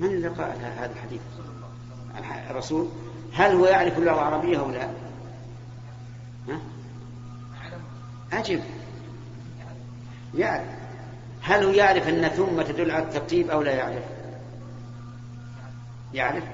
من 0.00 0.06
اللي 0.06 0.28
قائل 0.28 0.60
هذا 0.60 0.92
الحديث؟ 0.92 1.20
الرسول؟ 2.50 2.88
هل 3.32 3.56
هو 3.56 3.66
يعرف 3.66 3.98
اللغة 3.98 4.14
العربية 4.14 4.58
أو 4.58 4.70
لا؟ 4.70 4.90
ها؟ 6.48 6.60
أجب. 8.32 8.60
يعرف. 10.34 10.66
هل 11.42 11.64
هو 11.64 11.70
يعرف 11.70 12.08
أن 12.08 12.28
ثم 12.28 12.62
تدل 12.62 12.90
على 12.90 13.02
الترتيب 13.02 13.50
أو 13.50 13.62
لا 13.62 13.72
يعرف؟ 13.72 14.02
يعرف. 16.14 16.44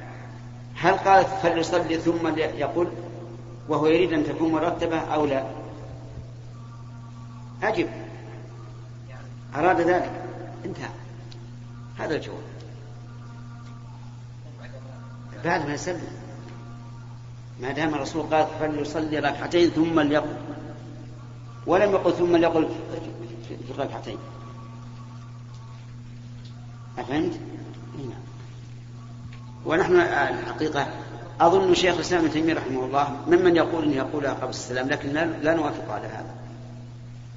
هل 0.75 0.93
قالت 0.95 1.29
فليصلي 1.29 1.99
ثم 1.99 2.37
يقول 2.37 2.89
وهو 3.69 3.87
يريد 3.87 4.13
أن 4.13 4.25
تكون 4.25 4.53
مرتبة 4.53 4.99
أو 4.99 5.27
لا. 5.27 5.47
أجب. 7.63 7.89
أراد 9.55 9.81
ذلك. 9.81 10.13
انتهى. 10.65 10.91
هذا 11.99 12.17
الجواب. 12.17 12.43
بعد 15.45 15.67
ما 15.67 15.75
يسلم 15.75 16.09
ما 17.61 17.73
دام 17.73 17.95
الرسول 17.95 18.23
قال 18.23 18.47
فليصلي 18.61 19.19
ركعتين 19.19 19.71
ثم 19.71 20.01
ليقل. 20.01 20.37
ولم 21.67 21.93
يقل 21.93 22.13
ثم 22.13 22.37
ليقل 22.37 22.69
في 23.49 23.71
الركعتين. 23.71 24.19
أفهمت؟ 26.99 27.41
نعم. 27.99 28.21
ونحن 29.65 30.01
الحقيقة 30.01 30.87
أظن 31.41 31.75
شيخ 31.75 31.95
الإسلام 31.95 32.25
ابن 32.25 32.33
تيمية 32.33 32.55
رحمه 32.55 32.85
الله 32.85 33.17
ممن 33.27 33.57
يقول 33.57 33.85
أنه 33.85 33.97
يقولها 33.97 34.33
قبل 34.33 34.51
السلام 34.51 34.89
لكن 34.89 35.13
لا 35.43 35.55
نوافق 35.55 35.93
على 35.93 36.07
هذا. 36.07 36.35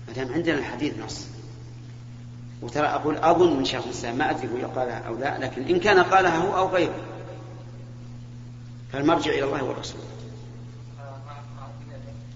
ما 0.08 0.14
دام 0.14 0.34
عندنا 0.34 0.58
الحديث 0.58 0.94
نص. 1.06 1.28
وترى 2.62 2.88
أقول 2.88 3.18
أظن 3.18 3.58
من 3.58 3.66
شيخ 3.66 3.84
الإسلام 3.86 4.18
ما 4.18 4.30
أدري 4.30 4.64
هو 4.64 4.68
قالها 4.68 5.00
أو 5.08 5.18
لا 5.18 5.38
لكن 5.38 5.64
إن 5.64 5.80
كان 5.80 6.00
قالها 6.00 6.38
هو 6.38 6.58
أو 6.58 6.68
غيره. 6.68 6.96
فالمرجع 8.94 9.32
إلى 9.32 9.44
الله 9.44 9.64
والرسول. 9.64 10.02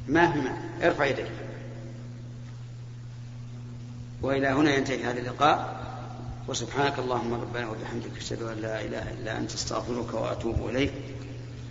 ما 0.07 0.31
في 0.31 0.39
معنى؟ 0.39 0.87
ارفع 0.87 1.05
يديك. 1.05 1.31
وإلى 4.21 4.47
هنا 4.47 4.75
ينتهي 4.75 5.03
هذا 5.03 5.19
اللقاء. 5.19 5.83
وسبحانك 6.47 6.99
اللهم 6.99 7.33
ربنا 7.33 7.69
وبحمدك 7.69 8.17
أشهد 8.17 8.41
أن 8.41 8.57
لا 8.61 8.81
إله 8.81 9.11
إلا 9.11 9.37
أنت 9.37 9.53
أستغفرك 9.53 10.13
وأتوب 10.13 10.69
إليك. 10.69 10.93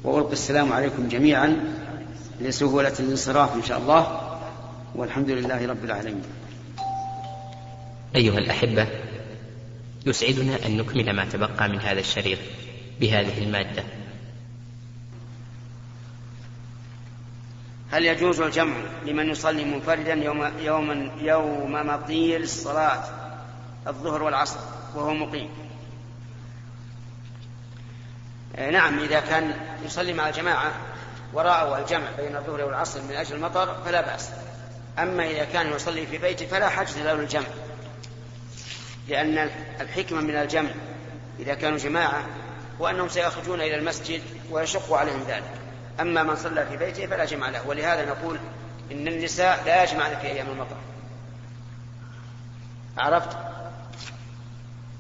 وألقي 0.05 0.33
السلام 0.33 0.73
عليكم 0.73 1.09
جميعا 1.09 1.75
لسهولة 2.41 2.95
الانصراف 3.01 3.55
إن 3.55 3.63
شاء 3.63 3.79
الله. 3.79 4.21
والحمد 4.95 5.31
لله 5.31 5.67
رب 5.67 5.85
العالمين. 5.85 6.25
أيها 8.17 8.39
الأحبة 8.39 8.87
يسعدنا 10.07 10.67
أن 10.67 10.77
نكمل 10.77 11.17
ما 11.17 11.25
تبقى 11.25 11.69
من 11.69 11.81
هذا 11.81 12.01
الشريط 12.01 12.39
بهذه 13.01 13.39
المادة. 13.39 13.85
هل 17.91 18.05
يجوز 18.05 18.41
الجمع 18.41 18.77
لمن 19.07 19.31
يصلي 19.31 19.65
منفردا 19.65 20.15
يوم 20.15 20.51
يوم 20.59 21.11
يوم 21.21 21.73
مضي 21.73 22.37
الصلاة 22.37 23.05
الظهر 23.89 24.23
والعصر 24.23 24.59
وهو 24.95 25.15
مقيم؟ 25.15 25.49
نعم 28.59 28.99
إذا 28.99 29.21
كان 29.21 29.55
يصلي 29.85 30.13
مع 30.13 30.29
الجماعة 30.29 30.73
ورأوا 31.33 31.79
الجمع 31.79 32.11
بين 32.17 32.37
الظهر 32.37 32.65
والعصر 32.65 33.03
من 33.03 33.13
أجل 33.13 33.37
المطر 33.37 33.75
فلا 33.85 34.01
بأس. 34.01 34.31
أما 34.99 35.27
إذا 35.31 35.45
كان 35.45 35.73
يصلي 35.73 36.07
في 36.07 36.19
بيته 36.19 36.47
فلا 36.47 36.69
حاجة 36.69 37.03
له 37.03 37.15
للجمع 37.15 37.47
لأن 39.09 39.51
الحكمة 39.81 40.21
من 40.21 40.37
الجمع 40.37 40.71
إذا 41.39 41.55
كانوا 41.55 41.79
جماعة 41.79 42.27
وأنهم 42.79 43.09
سيخرجون 43.09 43.61
إلى 43.61 43.77
المسجد 43.77 44.23
ويشق 44.51 44.93
عليهم 44.93 45.25
ذلك. 45.29 45.51
أما 46.01 46.23
من 46.23 46.37
صلى 46.37 46.67
في 46.67 46.77
بيته 46.77 47.07
فلا 47.07 47.25
جمع 47.25 47.49
له. 47.49 47.69
ولهذا 47.69 48.05
نقول 48.05 48.39
إن 48.93 49.09
النساء 49.09 49.63
لا 49.67 49.83
يجمعن 49.83 50.17
في 50.17 50.27
أيام 50.27 50.47
المطر. 50.51 50.77
عرفت؟ 52.99 53.37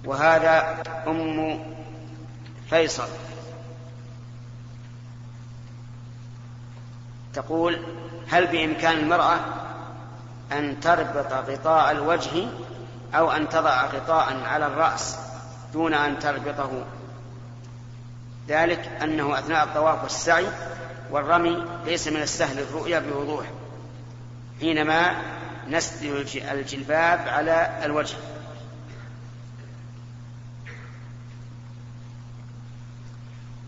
وهذا 0.05 0.83
أم 1.07 1.75
فيصل. 2.71 3.09
تقول 7.35 7.83
هل 8.29 8.47
بإمكان 8.47 8.99
المرأة 8.99 9.39
أن 10.53 10.81
تربط 10.81 11.33
غطاء 11.33 11.93
الوجه 11.93 12.49
أو 13.15 13.31
أن 13.31 13.49
تضع 13.49 13.87
غطاء 13.87 14.43
على 14.45 14.67
الرأس 14.67 15.17
دون 15.73 15.95
أن 15.95 16.19
تربطه؟ 16.19 16.85
ذلك 18.49 18.91
أنه 19.03 19.39
أثناء 19.39 19.65
الطواف 19.65 20.03
والسعي 20.03 20.47
والرمي 21.11 21.65
ليس 21.85 22.09
من 22.09 22.23
السهل 22.23 22.59
الرؤية 22.59 22.99
بوضوح 22.99 23.47
حينما 24.61 25.23
نسدل 25.69 26.27
الجلباب 26.51 27.29
على 27.29 27.79
الوجه. 27.85 28.17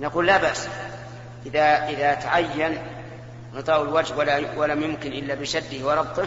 نقول 0.00 0.26
لا 0.26 0.36
بأس 0.36 0.68
إذا 1.46 1.88
إذا 1.88 2.14
تعين 2.14 2.78
غطاء 3.54 3.82
الوجه 3.82 4.16
ولا 4.16 4.58
ولم 4.58 4.82
يمكن 4.82 5.12
إلا 5.12 5.34
بشده 5.34 5.86
وربطه 5.86 6.26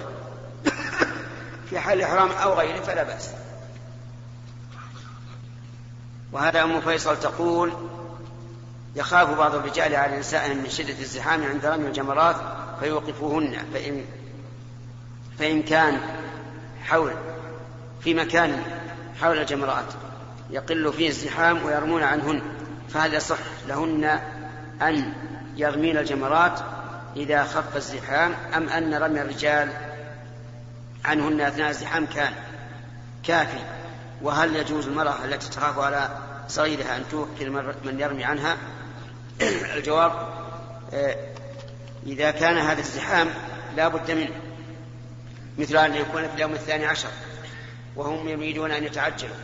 في 1.70 1.80
حال 1.80 1.98
الإحرام 1.98 2.32
أو 2.32 2.54
غيره 2.54 2.82
فلا 2.82 3.04
بأس. 3.04 3.30
وهذا 6.32 6.64
أم 6.64 6.82
فيصل 6.82 7.20
تقول 7.20 7.74
يخاف 8.96 9.38
بعض 9.38 9.56
الرجال 9.56 9.96
على 9.96 10.20
نسائهم 10.20 10.58
من 10.58 10.70
شدة 10.70 11.00
الزحام 11.00 11.44
عند 11.44 11.66
رمي 11.66 11.88
الجمرات 11.88 12.36
فيوقفوهن 12.80 13.58
فإن 13.74 14.06
فإن 15.40 15.64
كان 15.64 16.00
حول 16.84 17.12
في 18.02 18.14
مكان 18.14 18.64
حول 19.22 19.38
الجمرات 19.38 19.86
يقل 20.50 20.94
فيه 20.94 21.10
الزحام 21.10 21.66
ويرمون 21.66 22.04
عنهن 22.04 22.42
فهل 22.90 23.14
يصح 23.14 23.38
لهن 23.68 24.20
أن 24.82 25.14
يرمين 25.56 25.98
الجمرات 25.98 26.60
إذا 27.18 27.44
خف 27.44 27.76
الزحام 27.76 28.36
أم 28.56 28.70
أن 28.70 28.94
رمي 28.94 29.22
الرجال 29.22 29.70
عنهن 31.06 31.42
أثناء 31.42 31.70
الزحام؟ 31.70 32.06
كان. 32.06 32.34
كافي. 33.24 33.60
وهل 34.22 34.56
يجوز 34.56 34.88
المرأة 34.88 35.26
التي 35.26 35.50
تخاف 35.50 35.80
على 35.80 36.10
صغيرها 36.48 36.98
أن 36.98 37.04
توكل 37.12 37.50
من 37.86 38.00
يرمي 38.00 38.24
عنها؟ 38.24 38.58
الجواب 39.76 40.12
آه، 40.94 41.16
إذا 42.06 42.32
كان 42.32 42.58
هذا 42.58 42.80
الزحام 42.80 43.28
لا 43.76 43.88
بد 43.88 44.12
منه 44.12 44.34
مثل 45.58 45.78
أن 45.78 45.96
يكون 45.96 46.28
في 46.28 46.34
اليوم 46.36 46.54
الثاني 46.54 46.86
عشر 46.86 47.10
وهم 47.96 48.28
يريدون 48.28 48.72
أن 48.72 48.84
يتعجلوا 48.84 49.36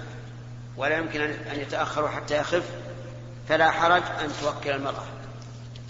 ولا 0.78 0.98
يمكن 0.98 1.22
أن 1.22 1.60
يتأخروا 1.60 2.10
حتى 2.10 2.38
يخف 2.38 2.64
فلا 3.50 3.72
حرج 3.72 4.04
أن 4.24 4.30
توكل 4.42 4.70
المرأة. 4.70 5.04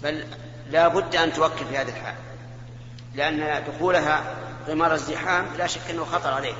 بل 0.02 0.24
لا 0.70 0.88
بد 0.88 1.16
أن 1.16 1.32
توكل 1.32 1.64
في 1.64 1.76
هذه 1.78 1.88
الحال 1.88 2.14
لأن 3.14 3.64
دخولها 3.64 4.36
غمار 4.68 4.94
الزحام 4.94 5.46
لا 5.58 5.66
شك 5.66 5.90
أنه 5.90 6.04
خطر 6.04 6.34
عليه. 6.34 6.54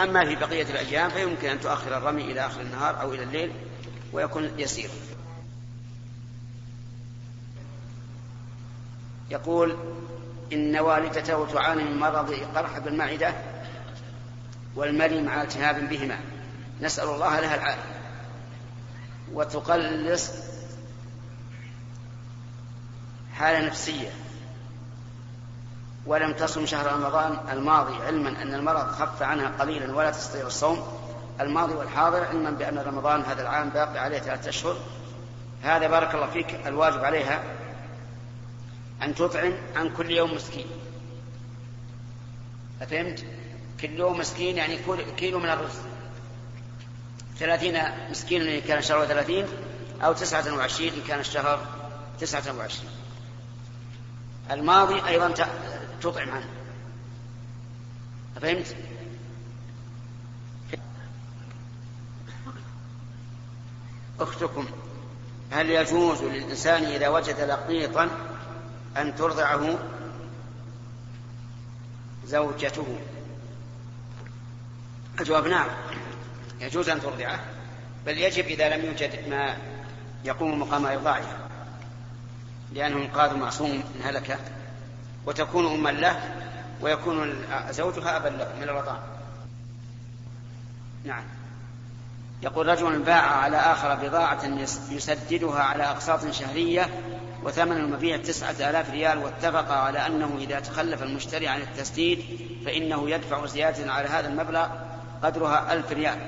أما 0.00 0.24
في 0.24 0.34
بقية 0.34 0.62
الأيام 0.62 1.10
فيمكن 1.10 1.48
أن 1.48 1.60
تؤخر 1.60 1.96
الرمي 1.96 2.22
إلى 2.22 2.46
آخر 2.46 2.60
النهار 2.60 3.00
أو 3.00 3.14
إلى 3.14 3.22
الليل 3.22 3.52
ويكون 4.12 4.50
يسير. 4.58 4.90
يقول 9.30 9.76
إن 10.52 10.78
والدته 10.78 11.46
تعاني 11.52 11.84
من 11.84 11.98
مرض 11.98 12.34
قرح 12.54 12.78
بالمعدة 12.78 13.34
والمري 14.76 15.22
مع 15.22 15.42
التهاب 15.42 15.88
بهما 15.88 16.18
نسأل 16.80 17.08
الله 17.08 17.40
لها 17.40 17.54
العافية. 17.54 17.96
وتقلص 19.32 20.30
حالة 23.38 23.66
نفسية. 23.66 24.10
ولم 26.06 26.32
تصم 26.32 26.66
شهر 26.66 26.92
رمضان 26.92 27.38
الماضي 27.52 28.04
علما 28.04 28.42
أن 28.42 28.54
المرض 28.54 28.90
خف 28.90 29.22
عنها 29.22 29.52
قليلا 29.58 29.94
ولا 29.94 30.10
تستطيع 30.10 30.46
الصوم. 30.46 30.86
الماضي 31.40 31.74
والحاضر 31.74 32.24
علما 32.24 32.50
بأن 32.50 32.78
رمضان 32.78 33.22
هذا 33.22 33.42
العام 33.42 33.68
باقي 33.68 33.98
عليه 33.98 34.18
ثلاثة 34.18 34.48
أشهر. 34.48 34.76
هذا 35.62 35.88
بارك 35.88 36.14
الله 36.14 36.26
فيك 36.26 36.66
الواجب 36.66 37.04
عليها 37.04 37.42
أن 39.02 39.14
تطعم 39.14 39.52
عن 39.76 39.90
كل 39.96 40.10
يوم 40.10 40.34
مسكين. 40.34 40.66
أفهمت؟ 42.82 43.24
كل 43.80 43.90
يوم 43.90 44.18
مسكين 44.18 44.56
يعني 44.56 44.78
كيلو 45.16 45.38
من 45.38 45.48
الرز. 45.48 45.78
ثلاثين 47.38 47.78
مسكينا 48.10 48.54
إن 48.54 48.60
كان 48.60 48.78
الشهر 48.78 49.04
ثلاثين 49.04 49.46
أو 50.02 50.12
تسعة 50.12 50.56
وعشرين 50.56 50.92
إن 50.94 51.02
كان 51.08 51.20
الشهر 51.20 51.60
تسعة 52.20 52.56
وعشرين. 52.58 52.90
الماضي 54.50 55.06
أيضا 55.06 55.34
تطعم 56.00 56.30
عنه. 56.30 56.48
فهمت؟ 58.40 58.76
أختكم 64.20 64.66
هل 65.50 65.70
يجوز 65.70 66.22
للإنسان 66.22 66.84
إذا 66.84 67.08
وجد 67.08 67.40
لقيطا 67.40 68.10
أن 68.96 69.14
ترضعه 69.16 69.78
زوجته؟ 72.26 72.98
الجواب 75.20 75.46
نعم 75.46 75.68
يجوز 76.60 76.88
أن 76.88 77.00
ترضعه 77.00 77.40
بل 78.06 78.18
يجب 78.18 78.44
إذا 78.44 78.76
لم 78.76 78.84
يوجد 78.84 79.28
ما 79.28 79.56
يقوم 80.24 80.60
مقام 80.60 80.86
إرضاعها 80.86 81.45
لأنه 82.76 82.96
إنقاذ 82.96 83.36
معصوم 83.36 83.70
من 83.70 84.02
هلكة 84.04 84.36
وتكون 85.26 85.66
أما 85.74 85.90
له 85.90 86.20
ويكون 86.80 87.34
زوجها 87.70 88.16
أبا 88.16 88.28
له 88.28 88.52
من 88.60 88.62
الرضاع 88.62 88.98
نعم. 91.04 91.22
يقول 92.42 92.66
رجل 92.66 93.02
باع 93.02 93.36
على 93.36 93.56
آخر 93.56 93.94
بضاعة 93.94 94.44
يسددها 94.90 95.62
على 95.62 95.84
أقساط 95.84 96.30
شهرية 96.30 96.88
وثمن 97.42 97.76
المبيع 97.76 98.16
تسعة 98.16 98.70
آلاف 98.70 98.90
ريال 98.90 99.18
واتفق 99.18 99.72
على 99.72 100.06
أنه 100.06 100.36
إذا 100.38 100.60
تخلف 100.60 101.02
المشتري 101.02 101.48
عن 101.48 101.60
التسديد 101.60 102.24
فإنه 102.66 103.10
يدفع 103.10 103.46
زيادة 103.46 103.92
على 103.92 104.08
هذا 104.08 104.28
المبلغ 104.28 104.68
قدرها 105.22 105.72
ألف 105.72 105.92
ريال. 105.92 106.18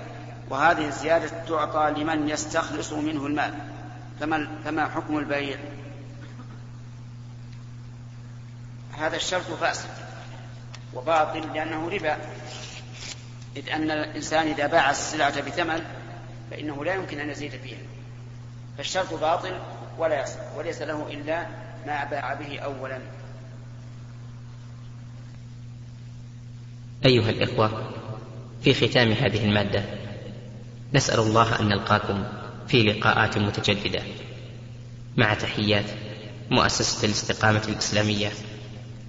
وهذه 0.50 0.86
الزيادة 0.86 1.30
تعطى 1.48 2.00
لمن 2.00 2.28
يستخلص 2.28 2.92
منه 2.92 3.26
المال. 3.26 3.54
فما, 4.20 4.48
فما 4.64 4.88
حكم 4.88 5.18
البيع؟ 5.18 5.58
هذا 8.98 9.16
الشرط 9.16 9.50
فاسد 9.60 9.88
وباطل 10.94 11.54
لأنه 11.54 11.88
ربا. 11.88 12.16
إذ 13.56 13.68
أن 13.70 13.90
الإنسان 13.90 14.46
إذا 14.46 14.66
باع 14.66 14.90
السلعة 14.90 15.40
بثمن 15.40 15.84
فإنه 16.50 16.84
لا 16.84 16.94
يمكن 16.94 17.20
أن 17.20 17.30
يزيد 17.30 17.50
فيها. 17.50 17.78
فالشرط 18.76 19.14
باطل 19.14 19.58
ولا 19.98 20.22
يصح 20.22 20.56
وليس 20.56 20.82
له 20.82 21.06
إلا 21.10 21.46
ما 21.86 22.04
باع 22.04 22.34
به 22.34 22.58
أولا. 22.58 23.00
أيها 27.04 27.30
الإخوة 27.30 27.90
في 28.62 28.74
ختام 28.74 29.12
هذه 29.12 29.44
المادة 29.44 29.84
نسأل 30.94 31.20
الله 31.20 31.60
أن 31.60 31.68
نلقاكم 31.68 32.24
في 32.68 32.82
لقاءات 32.82 33.38
متجددة. 33.38 34.02
مع 35.16 35.34
تحيات 35.34 35.84
مؤسسة 36.50 37.06
الاستقامة 37.06 37.62
الإسلامية. 37.68 38.30